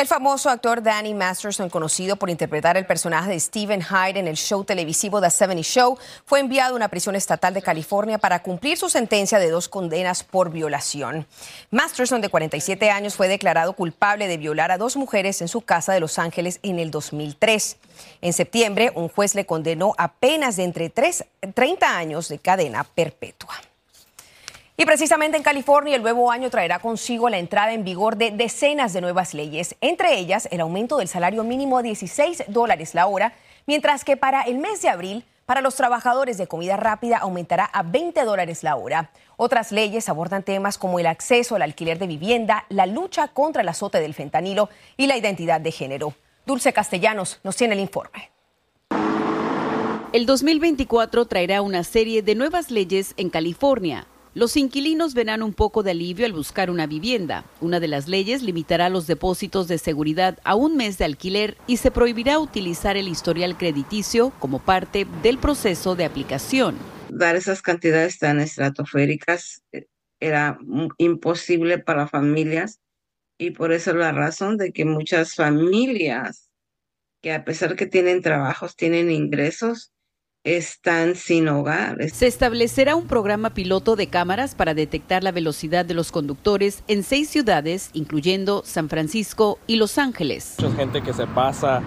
El 0.00 0.06
famoso 0.06 0.48
actor 0.48 0.82
Danny 0.82 1.12
Masterson, 1.12 1.68
conocido 1.68 2.16
por 2.16 2.30
interpretar 2.30 2.78
el 2.78 2.86
personaje 2.86 3.32
de 3.32 3.38
Stephen 3.38 3.82
Hyde 3.82 4.18
en 4.18 4.28
el 4.28 4.36
show 4.38 4.64
televisivo 4.64 5.20
The 5.20 5.28
70 5.28 5.62
Show, 5.62 5.98
fue 6.24 6.40
enviado 6.40 6.72
a 6.72 6.76
una 6.76 6.88
prisión 6.88 7.16
estatal 7.16 7.52
de 7.52 7.60
California 7.60 8.16
para 8.16 8.42
cumplir 8.42 8.78
su 8.78 8.88
sentencia 8.88 9.38
de 9.38 9.50
dos 9.50 9.68
condenas 9.68 10.24
por 10.24 10.50
violación. 10.50 11.26
Masterson, 11.70 12.22
de 12.22 12.30
47 12.30 12.90
años, 12.90 13.14
fue 13.14 13.28
declarado 13.28 13.74
culpable 13.74 14.26
de 14.26 14.38
violar 14.38 14.70
a 14.70 14.78
dos 14.78 14.96
mujeres 14.96 15.42
en 15.42 15.48
su 15.48 15.60
casa 15.60 15.92
de 15.92 16.00
Los 16.00 16.18
Ángeles 16.18 16.60
en 16.62 16.78
el 16.78 16.90
2003. 16.90 17.76
En 18.22 18.32
septiembre, 18.32 18.92
un 18.94 19.10
juez 19.10 19.34
le 19.34 19.44
condenó 19.44 19.92
a 19.98 20.14
penas 20.14 20.56
de 20.56 20.64
entre 20.64 20.88
3, 20.88 21.26
30 21.52 21.98
años 21.98 22.30
de 22.30 22.38
cadena 22.38 22.84
perpetua. 22.84 23.52
Y 24.80 24.86
precisamente 24.86 25.36
en 25.36 25.42
California 25.42 25.94
el 25.94 26.00
nuevo 26.00 26.30
año 26.30 26.48
traerá 26.48 26.78
consigo 26.78 27.28
la 27.28 27.36
entrada 27.36 27.74
en 27.74 27.84
vigor 27.84 28.16
de 28.16 28.30
decenas 28.30 28.94
de 28.94 29.02
nuevas 29.02 29.34
leyes, 29.34 29.76
entre 29.82 30.18
ellas 30.18 30.48
el 30.50 30.62
aumento 30.62 30.96
del 30.96 31.06
salario 31.06 31.44
mínimo 31.44 31.76
a 31.76 31.82
16 31.82 32.44
dólares 32.48 32.94
la 32.94 33.06
hora, 33.06 33.34
mientras 33.66 34.06
que 34.06 34.16
para 34.16 34.40
el 34.40 34.56
mes 34.56 34.80
de 34.80 34.88
abril, 34.88 35.26
para 35.44 35.60
los 35.60 35.74
trabajadores 35.74 36.38
de 36.38 36.46
comida 36.46 36.78
rápida 36.78 37.18
aumentará 37.18 37.66
a 37.66 37.82
20 37.82 38.24
dólares 38.24 38.62
la 38.62 38.76
hora. 38.76 39.10
Otras 39.36 39.70
leyes 39.70 40.08
abordan 40.08 40.44
temas 40.44 40.78
como 40.78 40.98
el 40.98 41.08
acceso 41.08 41.56
al 41.56 41.60
alquiler 41.60 41.98
de 41.98 42.06
vivienda, 42.06 42.64
la 42.70 42.86
lucha 42.86 43.28
contra 43.28 43.60
el 43.60 43.68
azote 43.68 44.00
del 44.00 44.14
fentanilo 44.14 44.70
y 44.96 45.08
la 45.08 45.18
identidad 45.18 45.60
de 45.60 45.72
género. 45.72 46.14
Dulce 46.46 46.72
Castellanos 46.72 47.38
nos 47.44 47.54
tiene 47.54 47.74
el 47.74 47.80
informe. 47.80 48.30
El 50.14 50.24
2024 50.24 51.26
traerá 51.26 51.60
una 51.60 51.84
serie 51.84 52.22
de 52.22 52.34
nuevas 52.34 52.70
leyes 52.70 53.12
en 53.18 53.28
California. 53.28 54.06
Los 54.32 54.56
inquilinos 54.56 55.14
verán 55.14 55.42
un 55.42 55.52
poco 55.52 55.82
de 55.82 55.90
alivio 55.90 56.24
al 56.24 56.32
buscar 56.32 56.70
una 56.70 56.86
vivienda. 56.86 57.44
Una 57.60 57.80
de 57.80 57.88
las 57.88 58.06
leyes 58.06 58.44
limitará 58.44 58.88
los 58.88 59.08
depósitos 59.08 59.66
de 59.66 59.76
seguridad 59.76 60.38
a 60.44 60.54
un 60.54 60.76
mes 60.76 60.98
de 60.98 61.04
alquiler 61.04 61.56
y 61.66 61.78
se 61.78 61.90
prohibirá 61.90 62.38
utilizar 62.38 62.96
el 62.96 63.08
historial 63.08 63.58
crediticio 63.58 64.30
como 64.38 64.60
parte 64.60 65.04
del 65.24 65.38
proceso 65.38 65.96
de 65.96 66.04
aplicación. 66.04 66.76
Dar 67.08 67.34
esas 67.34 67.60
cantidades 67.60 68.20
tan 68.20 68.38
estratosféricas 68.38 69.62
eh, 69.72 69.86
era 70.20 70.58
imposible 70.98 71.78
para 71.78 72.06
familias 72.06 72.78
y 73.36 73.50
por 73.50 73.72
eso 73.72 73.94
la 73.94 74.12
razón 74.12 74.58
de 74.58 74.70
que 74.70 74.84
muchas 74.84 75.34
familias 75.34 76.50
que 77.20 77.32
a 77.32 77.44
pesar 77.44 77.74
que 77.74 77.86
tienen 77.86 78.22
trabajos, 78.22 78.76
tienen 78.76 79.10
ingresos, 79.10 79.92
están 80.44 81.16
sin 81.16 81.48
hogar. 81.48 81.96
Se 82.10 82.26
establecerá 82.26 82.96
un 82.96 83.06
programa 83.06 83.50
piloto 83.50 83.96
de 83.96 84.06
cámaras 84.06 84.54
para 84.54 84.74
detectar 84.74 85.22
la 85.22 85.32
velocidad 85.32 85.84
de 85.84 85.94
los 85.94 86.10
conductores 86.12 86.82
en 86.88 87.02
seis 87.02 87.28
ciudades, 87.28 87.90
incluyendo 87.92 88.62
San 88.64 88.88
Francisco 88.88 89.58
y 89.66 89.76
Los 89.76 89.98
Ángeles. 89.98 90.54
Mucha 90.58 90.76
gente 90.76 91.02
que 91.02 91.12
se 91.12 91.26
pasa 91.26 91.82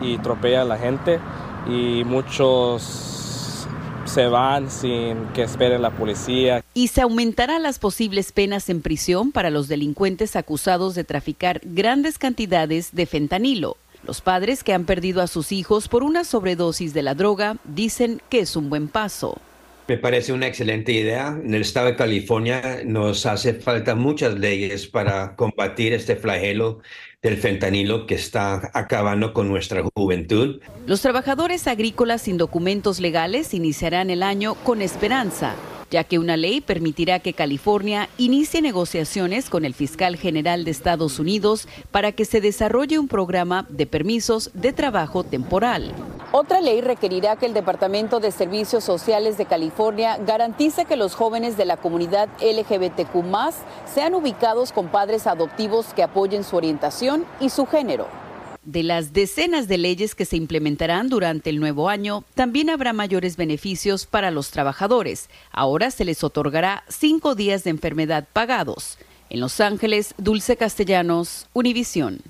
y 0.00 0.18
tropea 0.18 0.62
a 0.62 0.64
la 0.64 0.78
gente 0.78 1.18
y 1.66 2.04
muchos 2.04 3.66
se 4.04 4.26
van 4.26 4.70
sin 4.70 5.26
que 5.34 5.42
espere 5.42 5.78
la 5.78 5.90
policía. 5.90 6.64
Y 6.74 6.88
se 6.88 7.02
aumentarán 7.02 7.62
las 7.62 7.78
posibles 7.78 8.32
penas 8.32 8.70
en 8.70 8.80
prisión 8.80 9.32
para 9.32 9.50
los 9.50 9.68
delincuentes 9.68 10.36
acusados 10.36 10.94
de 10.94 11.04
traficar 11.04 11.60
grandes 11.64 12.16
cantidades 12.16 12.90
de 12.92 13.06
fentanilo. 13.06 13.76
Los 14.06 14.20
padres 14.20 14.62
que 14.62 14.72
han 14.72 14.84
perdido 14.84 15.22
a 15.22 15.26
sus 15.26 15.52
hijos 15.52 15.88
por 15.88 16.02
una 16.02 16.24
sobredosis 16.24 16.94
de 16.94 17.02
la 17.02 17.14
droga 17.14 17.56
dicen 17.64 18.22
que 18.28 18.40
es 18.40 18.56
un 18.56 18.70
buen 18.70 18.88
paso. 18.88 19.40
Me 19.88 19.96
parece 19.96 20.34
una 20.34 20.46
excelente 20.46 20.92
idea. 20.92 21.28
En 21.28 21.54
el 21.54 21.62
estado 21.62 21.86
de 21.86 21.96
California 21.96 22.82
nos 22.84 23.24
hace 23.24 23.54
falta 23.54 23.94
muchas 23.94 24.38
leyes 24.38 24.86
para 24.86 25.34
combatir 25.34 25.94
este 25.94 26.14
flagelo 26.14 26.80
del 27.22 27.38
fentanilo 27.38 28.06
que 28.06 28.14
está 28.14 28.70
acabando 28.74 29.32
con 29.32 29.48
nuestra 29.48 29.82
juventud. 29.96 30.60
Los 30.86 31.00
trabajadores 31.00 31.66
agrícolas 31.66 32.22
sin 32.22 32.36
documentos 32.36 33.00
legales 33.00 33.54
iniciarán 33.54 34.10
el 34.10 34.22
año 34.22 34.54
con 34.56 34.82
esperanza 34.82 35.54
ya 35.90 36.04
que 36.04 36.18
una 36.18 36.36
ley 36.36 36.60
permitirá 36.60 37.18
que 37.18 37.32
California 37.32 38.08
inicie 38.18 38.62
negociaciones 38.62 39.50
con 39.50 39.64
el 39.64 39.74
fiscal 39.74 40.16
general 40.16 40.64
de 40.64 40.70
Estados 40.70 41.18
Unidos 41.18 41.68
para 41.90 42.12
que 42.12 42.24
se 42.24 42.40
desarrolle 42.40 42.98
un 42.98 43.08
programa 43.08 43.66
de 43.68 43.86
permisos 43.86 44.50
de 44.54 44.72
trabajo 44.72 45.24
temporal. 45.24 45.92
Otra 46.30 46.60
ley 46.60 46.82
requerirá 46.82 47.36
que 47.36 47.46
el 47.46 47.54
Departamento 47.54 48.20
de 48.20 48.30
Servicios 48.30 48.84
Sociales 48.84 49.38
de 49.38 49.46
California 49.46 50.18
garantice 50.18 50.84
que 50.84 50.96
los 50.96 51.14
jóvenes 51.14 51.56
de 51.56 51.64
la 51.64 51.78
comunidad 51.78 52.28
LGBTQ 52.40 53.08
sean 53.86 54.14
ubicados 54.14 54.72
con 54.72 54.88
padres 54.88 55.26
adoptivos 55.26 55.86
que 55.94 56.02
apoyen 56.02 56.44
su 56.44 56.56
orientación 56.56 57.24
y 57.40 57.48
su 57.48 57.64
género. 57.66 58.27
De 58.68 58.82
las 58.82 59.14
decenas 59.14 59.66
de 59.66 59.78
leyes 59.78 60.14
que 60.14 60.26
se 60.26 60.36
implementarán 60.36 61.08
durante 61.08 61.48
el 61.48 61.58
nuevo 61.58 61.88
año, 61.88 62.24
también 62.34 62.68
habrá 62.68 62.92
mayores 62.92 63.38
beneficios 63.38 64.04
para 64.04 64.30
los 64.30 64.50
trabajadores. 64.50 65.30
Ahora 65.50 65.90
se 65.90 66.04
les 66.04 66.22
otorgará 66.22 66.84
cinco 66.86 67.34
días 67.34 67.64
de 67.64 67.70
enfermedad 67.70 68.28
pagados. 68.30 68.98
En 69.30 69.40
Los 69.40 69.62
Ángeles, 69.62 70.12
Dulce 70.18 70.58
Castellanos, 70.58 71.46
Univisión. 71.54 72.20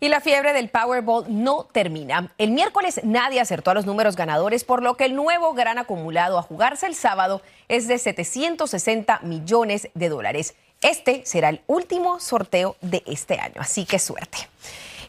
Y 0.00 0.08
la 0.08 0.20
fiebre 0.20 0.52
del 0.52 0.68
Powerball 0.68 1.26
no 1.28 1.68
termina. 1.70 2.32
El 2.38 2.50
miércoles 2.50 3.00
nadie 3.04 3.38
acertó 3.38 3.70
a 3.70 3.74
los 3.74 3.86
números 3.86 4.16
ganadores, 4.16 4.64
por 4.64 4.82
lo 4.82 4.96
que 4.96 5.04
el 5.04 5.14
nuevo 5.14 5.54
gran 5.54 5.78
acumulado 5.78 6.38
a 6.38 6.42
jugarse 6.42 6.86
el 6.86 6.96
sábado 6.96 7.40
es 7.68 7.86
de 7.86 7.98
760 7.98 9.20
millones 9.22 9.90
de 9.94 10.08
dólares. 10.08 10.56
Este 10.82 11.24
será 11.24 11.50
el 11.50 11.60
último 11.68 12.18
sorteo 12.18 12.74
de 12.80 13.04
este 13.06 13.38
año, 13.38 13.60
así 13.60 13.84
que 13.84 14.00
suerte. 14.00 14.38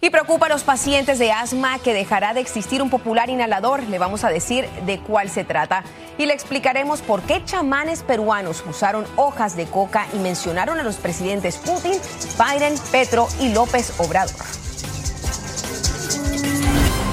Y 0.01 0.09
preocupa 0.09 0.45
a 0.45 0.49
los 0.49 0.63
pacientes 0.63 1.19
de 1.19 1.31
asma 1.31 1.79
que 1.79 1.93
dejará 1.93 2.33
de 2.33 2.41
existir 2.41 2.81
un 2.81 2.89
popular 2.89 3.29
inhalador. 3.29 3.83
Le 3.83 3.97
vamos 3.97 4.23
a 4.23 4.29
decir 4.29 4.67
de 4.85 4.99
cuál 4.99 5.29
se 5.29 5.43
trata. 5.43 5.83
Y 6.17 6.25
le 6.25 6.33
explicaremos 6.33 7.01
por 7.01 7.21
qué 7.21 7.43
chamanes 7.45 8.03
peruanos 8.03 8.63
usaron 8.67 9.05
hojas 9.15 9.55
de 9.55 9.65
coca 9.65 10.07
y 10.13 10.17
mencionaron 10.17 10.79
a 10.79 10.83
los 10.83 10.97
presidentes 10.97 11.57
Putin, 11.57 11.93
Biden, 12.37 12.75
Petro 12.91 13.27
y 13.39 13.49
López 13.49 13.93
Obrador. 13.99 14.45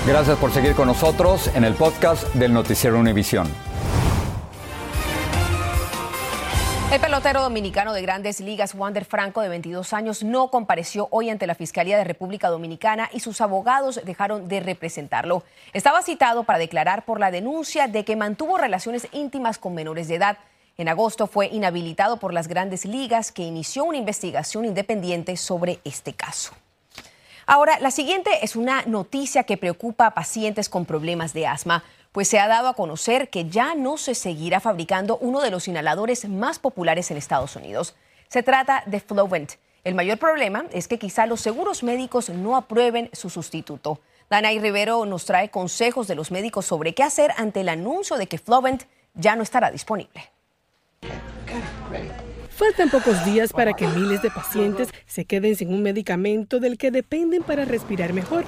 Gracias 0.07 0.37
por 0.37 0.53
seguir 0.53 0.75
con 0.75 0.87
nosotros 0.87 1.51
en 1.55 1.65
el 1.65 1.75
podcast 1.75 2.25
del 2.35 2.53
Noticiero 2.53 2.99
Univisión. 2.99 3.49
El 6.95 7.01
pelotero 7.01 7.43
dominicano 7.43 7.93
de 7.93 8.03
grandes 8.03 8.39
ligas, 8.39 8.73
Wander 8.73 9.05
Franco, 9.05 9.41
de 9.41 9.49
22 9.49 9.93
años, 9.93 10.23
no 10.23 10.49
compareció 10.53 11.09
hoy 11.11 11.29
ante 11.29 11.49
la 11.49 11.57
Fiscalía 11.57 11.99
de 11.99 12.05
República 12.05 12.51
Dominicana 12.51 13.11
y 13.13 13.19
sus 13.19 13.41
abogados 13.41 14.01
dejaron 14.05 14.47
de 14.47 14.61
representarlo. 14.61 15.43
Estaba 15.73 16.03
citado 16.03 16.45
para 16.45 16.61
declarar 16.61 17.05
por 17.05 17.19
la 17.19 17.33
denuncia 17.33 17.89
de 17.89 18.05
que 18.05 18.15
mantuvo 18.15 18.59
relaciones 18.59 19.09
íntimas 19.11 19.59
con 19.59 19.75
menores 19.75 20.07
de 20.07 20.15
edad. 20.15 20.39
En 20.79 20.89
agosto 20.89 21.27
fue 21.27 21.49
inhabilitado 21.49 22.19
por 22.19 22.33
las 22.33 22.47
grandes 22.47 22.85
ligas 22.85 23.33
que 23.33 23.43
inició 23.43 23.83
una 23.83 23.99
investigación 23.99 24.65
independiente 24.65 25.37
sobre 25.37 25.81
este 25.83 26.13
caso. 26.13 26.53
Ahora, 27.45 27.81
la 27.81 27.91
siguiente 27.91 28.31
es 28.43 28.55
una 28.55 28.83
noticia 28.83 29.43
que 29.43 29.57
preocupa 29.57 30.07
a 30.07 30.15
pacientes 30.15 30.69
con 30.69 30.85
problemas 30.85 31.33
de 31.33 31.49
asma 31.49 31.83
pues 32.15 32.29
se 32.29 32.39
ha 32.39 32.47
dado 32.47 32.69
a 32.69 32.75
conocer 32.75 33.29
que 33.29 33.51
ya 33.51 33.75
no 33.75 33.97
se 33.97 34.15
seguirá 34.15 34.61
fabricando 34.61 35.19
uno 35.21 35.41
de 35.41 35.51
los 35.51 35.67
inhaladores 35.67 36.29
más 36.29 36.61
populares 36.61 37.11
en 37.11 37.17
Estados 37.17 37.57
Unidos. 37.57 37.97
Se 38.29 38.45
trata 38.45 38.85
de 38.87 39.01
Flovent. 39.01 39.55
El 39.83 39.97
mayor 39.97 40.19
problema 40.19 40.67
es 40.71 40.87
que 40.87 41.01
quizá 41.01 41.27
los 41.27 41.41
seguros 41.41 41.83
médicos 41.83 42.29
no 42.29 42.55
aprueben 42.57 43.11
su 43.13 43.31
sustituto. 43.31 43.99
Danay 44.31 44.61
Rivero 44.61 45.05
nos 45.07 45.25
trae 45.25 45.51
consejos 45.51 46.07
de 46.07 46.15
los 46.15 46.31
médicos 46.31 46.67
sobre 46.67 46.95
qué 46.95 47.03
hacer 47.03 47.33
ante 47.37 47.63
el 47.63 47.69
anuncio 47.69 48.17
de 48.17 48.29
que 48.29 48.39
Flovent 48.39 48.85
ya 49.15 49.35
no 49.35 49.43
estará 49.43 49.73
disponible. 49.73 50.31
Faltan 52.57 52.89
pocos 52.89 53.25
días 53.25 53.53
para 53.53 53.73
que 53.73 53.89
miles 53.89 54.23
de 54.23 54.31
pacientes 54.31 54.89
se 55.07 55.25
queden 55.25 55.57
sin 55.57 55.75
un 55.75 55.83
medicamento 55.83 56.61
del 56.61 56.79
que 56.79 56.93
dependen 56.93 57.43
para 57.43 57.65
respirar 57.65 58.13
mejor. 58.13 58.45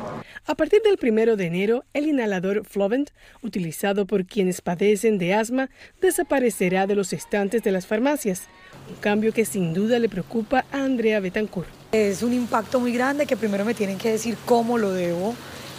A 0.47 0.55
partir 0.55 0.81
del 0.83 0.97
primero 0.97 1.35
de 1.35 1.47
enero, 1.47 1.83
el 1.93 2.07
inhalador 2.07 2.65
Flovent, 2.65 3.11
utilizado 3.43 4.07
por 4.07 4.25
quienes 4.25 4.61
padecen 4.61 5.19
de 5.19 5.35
asma, 5.35 5.71
desaparecerá 6.01 6.87
de 6.87 6.95
los 6.95 7.13
estantes 7.13 7.65
de 7.65 7.73
las 7.73 7.89
farmacias. 7.89 8.43
Un 8.89 8.95
cambio 9.01 9.33
que 9.33 9.45
sin 9.45 9.75
duda 9.75 9.99
le 9.99 10.09
preocupa 10.09 10.65
a 10.71 10.85
Andrea 10.85 11.19
Betancourt. 11.19 11.69
Es 11.91 12.23
un 12.23 12.33
impacto 12.33 12.79
muy 12.79 12.93
grande 12.93 13.27
que 13.27 13.37
primero 13.37 13.65
me 13.65 13.75
tienen 13.75 13.99
que 13.99 14.13
decir 14.13 14.37
cómo 14.47 14.79
lo 14.79 14.93
debo 14.93 15.35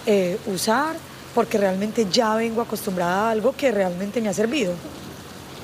eh, 0.05 0.37
usar, 0.47 0.97
porque 1.33 1.57
realmente 1.57 2.05
ya 2.11 2.35
vengo 2.35 2.61
acostumbrada 2.61 3.29
a 3.29 3.31
algo 3.31 3.55
que 3.55 3.71
realmente 3.71 4.19
me 4.19 4.27
ha 4.27 4.33
servido. 4.33 4.73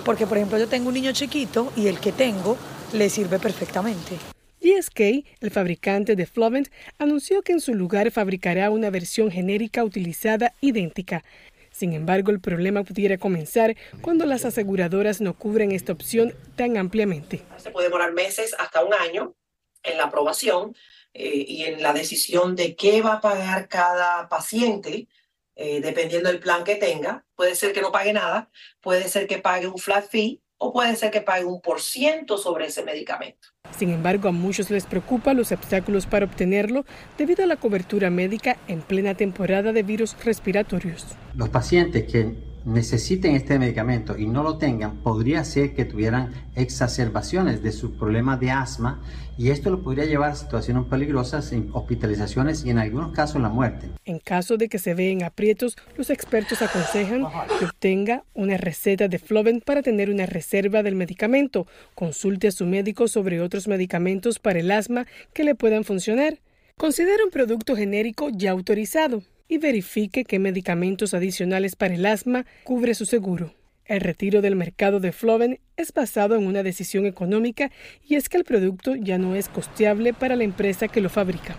Porque, 0.05 0.27
por 0.27 0.37
ejemplo, 0.37 0.57
yo 0.57 0.67
tengo 0.67 0.89
un 0.89 0.93
niño 0.93 1.11
chiquito 1.13 1.71
y 1.75 1.87
el 1.87 1.99
que 1.99 2.11
tengo 2.11 2.57
le 2.93 3.09
sirve 3.09 3.39
perfectamente. 3.39 4.17
GSK, 4.61 5.25
el 5.41 5.51
fabricante 5.51 6.15
de 6.15 6.25
Flovent, 6.25 6.69
anunció 6.97 7.41
que 7.41 7.51
en 7.51 7.59
su 7.59 7.73
lugar 7.73 8.11
fabricará 8.11 8.69
una 8.69 8.89
versión 8.89 9.29
genérica 9.29 9.83
utilizada 9.83 10.53
idéntica. 10.61 11.23
Sin 11.71 11.93
embargo, 11.93 12.31
el 12.31 12.39
problema 12.39 12.83
pudiera 12.83 13.17
comenzar 13.17 13.75
cuando 14.01 14.25
las 14.25 14.45
aseguradoras 14.45 15.21
no 15.21 15.33
cubren 15.33 15.71
esta 15.71 15.91
opción 15.91 16.33
tan 16.55 16.77
ampliamente. 16.77 17.41
Se 17.57 17.71
puede 17.71 17.87
demorar 17.87 18.13
meses 18.13 18.55
hasta 18.59 18.83
un 18.85 18.93
año 18.93 19.35
en 19.83 19.97
la 19.97 20.05
aprobación 20.05 20.75
eh, 21.13 21.45
y 21.47 21.63
en 21.63 21.81
la 21.81 21.93
decisión 21.93 22.55
de 22.55 22.75
qué 22.75 23.01
va 23.01 23.15
a 23.15 23.21
pagar 23.21 23.67
cada 23.67 24.29
paciente 24.29 25.07
eh, 25.55 25.81
dependiendo 25.81 26.29
del 26.29 26.39
plan 26.39 26.63
que 26.63 26.75
tenga. 26.75 27.25
Puede 27.35 27.55
ser 27.55 27.73
que 27.73 27.81
no 27.81 27.91
pague 27.91 28.13
nada, 28.13 28.49
puede 28.81 29.07
ser 29.07 29.27
que 29.27 29.37
pague 29.37 29.67
un 29.67 29.77
flat 29.77 30.07
fee 30.09 30.41
o 30.57 30.71
puede 30.71 30.95
ser 30.95 31.11
que 31.11 31.21
pague 31.21 31.45
un 31.45 31.61
por 31.61 31.81
ciento 31.81 32.37
sobre 32.37 32.67
ese 32.67 32.83
medicamento. 32.83 33.49
Sin 33.77 33.89
embargo, 33.89 34.29
a 34.29 34.31
muchos 34.31 34.69
les 34.69 34.85
preocupa 34.85 35.33
los 35.33 35.51
obstáculos 35.51 36.05
para 36.05 36.25
obtenerlo 36.25 36.85
debido 37.17 37.43
a 37.43 37.47
la 37.47 37.57
cobertura 37.57 38.09
médica 38.09 38.57
en 38.67 38.81
plena 38.81 39.15
temporada 39.15 39.73
de 39.73 39.83
virus 39.83 40.15
respiratorios. 40.23 41.05
Los 41.35 41.49
pacientes 41.49 42.09
que 42.09 42.52
necesiten 42.65 43.35
este 43.35 43.59
medicamento 43.59 44.17
y 44.17 44.25
no 44.25 44.43
lo 44.43 44.57
tengan, 44.57 44.97
podría 44.97 45.43
ser 45.43 45.73
que 45.73 45.85
tuvieran 45.85 46.31
exacerbaciones 46.55 47.61
de 47.61 47.71
su 47.71 47.93
problema 47.97 48.37
de 48.37 48.51
asma 48.51 49.01
y 49.37 49.49
esto 49.49 49.69
lo 49.69 49.81
podría 49.81 50.05
llevar 50.05 50.31
a 50.31 50.35
situaciones 50.35 50.85
peligrosas, 50.85 51.51
hospitalizaciones 51.71 52.63
y 52.65 52.69
en 52.69 52.77
algunos 52.77 53.13
casos 53.13 53.41
la 53.41 53.49
muerte. 53.49 53.89
En 54.05 54.19
caso 54.19 54.57
de 54.57 54.69
que 54.69 54.79
se 54.79 54.93
vean 54.93 55.23
aprietos, 55.23 55.75
los 55.97 56.09
expertos 56.09 56.61
aconsejan 56.61 57.25
que 57.59 57.65
obtenga 57.65 58.23
una 58.33 58.57
receta 58.57 59.07
de 59.07 59.19
Flovent 59.19 59.63
para 59.63 59.81
tener 59.81 60.09
una 60.09 60.25
reserva 60.25 60.83
del 60.83 60.95
medicamento. 60.95 61.67
Consulte 61.95 62.47
a 62.47 62.51
su 62.51 62.65
médico 62.65 63.07
sobre 63.07 63.41
otros 63.41 63.67
medicamentos 63.67 64.39
para 64.39 64.59
el 64.59 64.71
asma 64.71 65.07
que 65.33 65.43
le 65.43 65.55
puedan 65.55 65.83
funcionar. 65.83 66.39
Considere 66.77 67.23
un 67.23 67.31
producto 67.31 67.75
genérico 67.75 68.29
ya 68.31 68.51
autorizado 68.51 69.23
y 69.53 69.59
verifique 69.59 70.25
qué 70.25 70.39
medicamentos 70.39 71.13
adicionales 71.13 71.75
para 71.75 71.93
el 71.93 72.07
asma 72.07 72.47
cubre 72.63 72.95
su 72.95 73.05
seguro. 73.05 73.53
El 73.85 74.01
retiro 74.01 74.41
del 74.41 74.55
mercado 74.55 74.99
de 74.99 75.11
Floven 75.11 75.59
es 75.77 75.93
basado 75.93 76.35
en 76.35 76.47
una 76.47 76.63
decisión 76.63 77.05
económica 77.05 77.69
y 78.03 78.15
es 78.15 78.29
que 78.29 78.37
el 78.37 78.45
producto 78.45 78.95
ya 78.95 79.19
no 79.19 79.35
es 79.35 79.49
costeable 79.49 80.11
para 80.11 80.35
la 80.35 80.43
empresa 80.43 80.87
que 80.87 81.01
lo 81.01 81.09
fabrica. 81.09 81.55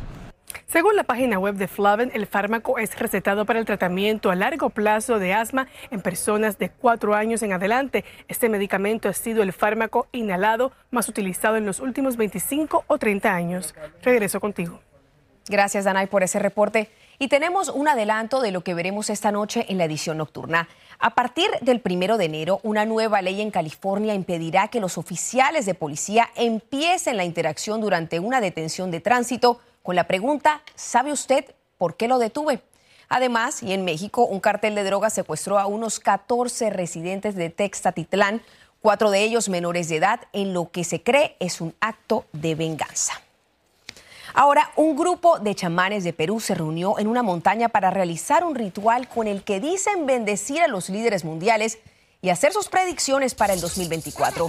Según 0.66 0.96
la 0.96 1.04
página 1.04 1.38
web 1.38 1.54
de 1.54 1.68
Flaven, 1.68 2.10
el 2.14 2.26
fármaco 2.26 2.80
es 2.80 2.98
recetado 2.98 3.44
para 3.44 3.60
el 3.60 3.64
tratamiento 3.64 4.32
a 4.32 4.34
largo 4.34 4.70
plazo 4.70 5.20
de 5.20 5.32
asma 5.32 5.68
en 5.92 6.00
personas 6.00 6.58
de 6.58 6.70
cuatro 6.70 7.14
años 7.14 7.44
en 7.44 7.52
adelante. 7.52 8.04
Este 8.26 8.48
medicamento 8.48 9.08
ha 9.08 9.12
sido 9.12 9.44
el 9.44 9.52
fármaco 9.52 10.08
inhalado 10.10 10.72
más 10.90 11.08
utilizado 11.08 11.58
en 11.58 11.66
los 11.66 11.78
últimos 11.78 12.16
25 12.16 12.86
o 12.88 12.98
30 12.98 13.32
años. 13.32 13.72
Regreso 14.02 14.40
contigo. 14.40 14.80
Gracias, 15.48 15.84
Danay, 15.84 16.08
por 16.08 16.24
ese 16.24 16.40
reporte. 16.40 16.88
Y 17.18 17.28
tenemos 17.28 17.68
un 17.68 17.88
adelanto 17.88 18.40
de 18.40 18.50
lo 18.50 18.62
que 18.62 18.74
veremos 18.74 19.10
esta 19.10 19.30
noche 19.30 19.66
en 19.68 19.78
la 19.78 19.84
edición 19.84 20.18
nocturna. 20.18 20.68
A 20.98 21.10
partir 21.14 21.48
del 21.60 21.80
primero 21.80 22.16
de 22.18 22.24
enero, 22.24 22.60
una 22.62 22.84
nueva 22.84 23.22
ley 23.22 23.40
en 23.40 23.50
California 23.50 24.14
impedirá 24.14 24.68
que 24.68 24.80
los 24.80 24.98
oficiales 24.98 25.66
de 25.66 25.74
policía 25.74 26.30
empiecen 26.34 27.16
la 27.16 27.24
interacción 27.24 27.80
durante 27.80 28.20
una 28.20 28.40
detención 28.40 28.90
de 28.90 29.00
tránsito 29.00 29.60
con 29.82 29.96
la 29.96 30.06
pregunta, 30.06 30.62
¿sabe 30.74 31.12
usted 31.12 31.44
por 31.78 31.96
qué 31.96 32.08
lo 32.08 32.18
detuve? 32.18 32.62
Además, 33.08 33.62
y 33.62 33.72
en 33.72 33.84
México, 33.84 34.24
un 34.24 34.40
cartel 34.40 34.74
de 34.74 34.82
drogas 34.82 35.12
secuestró 35.12 35.58
a 35.58 35.66
unos 35.66 36.00
14 36.00 36.70
residentes 36.70 37.34
de 37.34 37.50
Textatitlán, 37.50 38.42
cuatro 38.80 39.10
de 39.10 39.22
ellos 39.22 39.48
menores 39.48 39.88
de 39.88 39.96
edad, 39.96 40.20
en 40.32 40.54
lo 40.54 40.70
que 40.70 40.84
se 40.84 41.02
cree 41.02 41.36
es 41.38 41.60
un 41.60 41.74
acto 41.80 42.24
de 42.32 42.54
venganza. 42.54 43.20
Ahora, 44.36 44.72
un 44.74 44.96
grupo 44.96 45.38
de 45.38 45.54
chamanes 45.54 46.02
de 46.02 46.12
Perú 46.12 46.40
se 46.40 46.56
reunió 46.56 46.98
en 46.98 47.06
una 47.06 47.22
montaña 47.22 47.68
para 47.68 47.90
realizar 47.90 48.42
un 48.42 48.56
ritual 48.56 49.06
con 49.06 49.28
el 49.28 49.44
que 49.44 49.60
dicen 49.60 50.06
bendecir 50.06 50.60
a 50.60 50.66
los 50.66 50.90
líderes 50.90 51.24
mundiales 51.24 51.78
y 52.24 52.30
hacer 52.30 52.54
sus 52.54 52.68
predicciones 52.68 53.34
para 53.34 53.52
el 53.52 53.60
2024. 53.60 54.48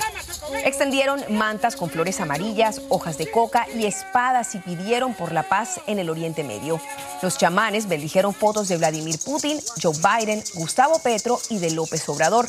Extendieron 0.64 1.22
mantas 1.30 1.76
con 1.76 1.90
flores 1.90 2.22
amarillas, 2.22 2.82
hojas 2.88 3.18
de 3.18 3.30
coca 3.30 3.68
y 3.76 3.86
espadas 3.86 4.56
y 4.56 4.60
pidieron 4.60 5.14
por 5.14 5.34
la 5.34 5.44
paz 5.44 5.82
en 5.86 6.00
el 6.00 6.10
Oriente 6.10 6.46
Medio. 6.46 6.80
Los 7.22 7.38
chamanes 7.38 7.90
bendijeron 7.90 8.34
fotos 8.34 8.70
de 8.70 8.78
Vladimir 8.78 9.20
Putin, 9.26 9.60
Joe 9.84 9.94
Biden, 9.94 10.42
Gustavo 10.54 11.00
Petro 11.00 11.38
y 11.50 11.58
de 11.58 11.72
López 11.72 12.08
Obrador. 12.08 12.48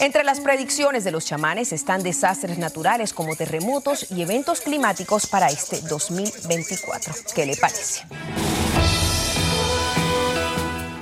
Entre 0.00 0.24
las 0.24 0.40
predicciones 0.40 1.04
de 1.04 1.12
los 1.12 1.24
chamanes 1.24 1.72
están 1.72 2.02
desastres 2.02 2.58
naturales 2.58 3.12
como 3.12 3.36
terremotos 3.36 4.10
y 4.10 4.22
eventos 4.22 4.60
climáticos 4.60 5.28
para 5.28 5.50
este 5.50 5.82
2024. 5.82 7.14
¿Qué 7.32 7.46
le 7.46 7.56
parece? 7.56 8.02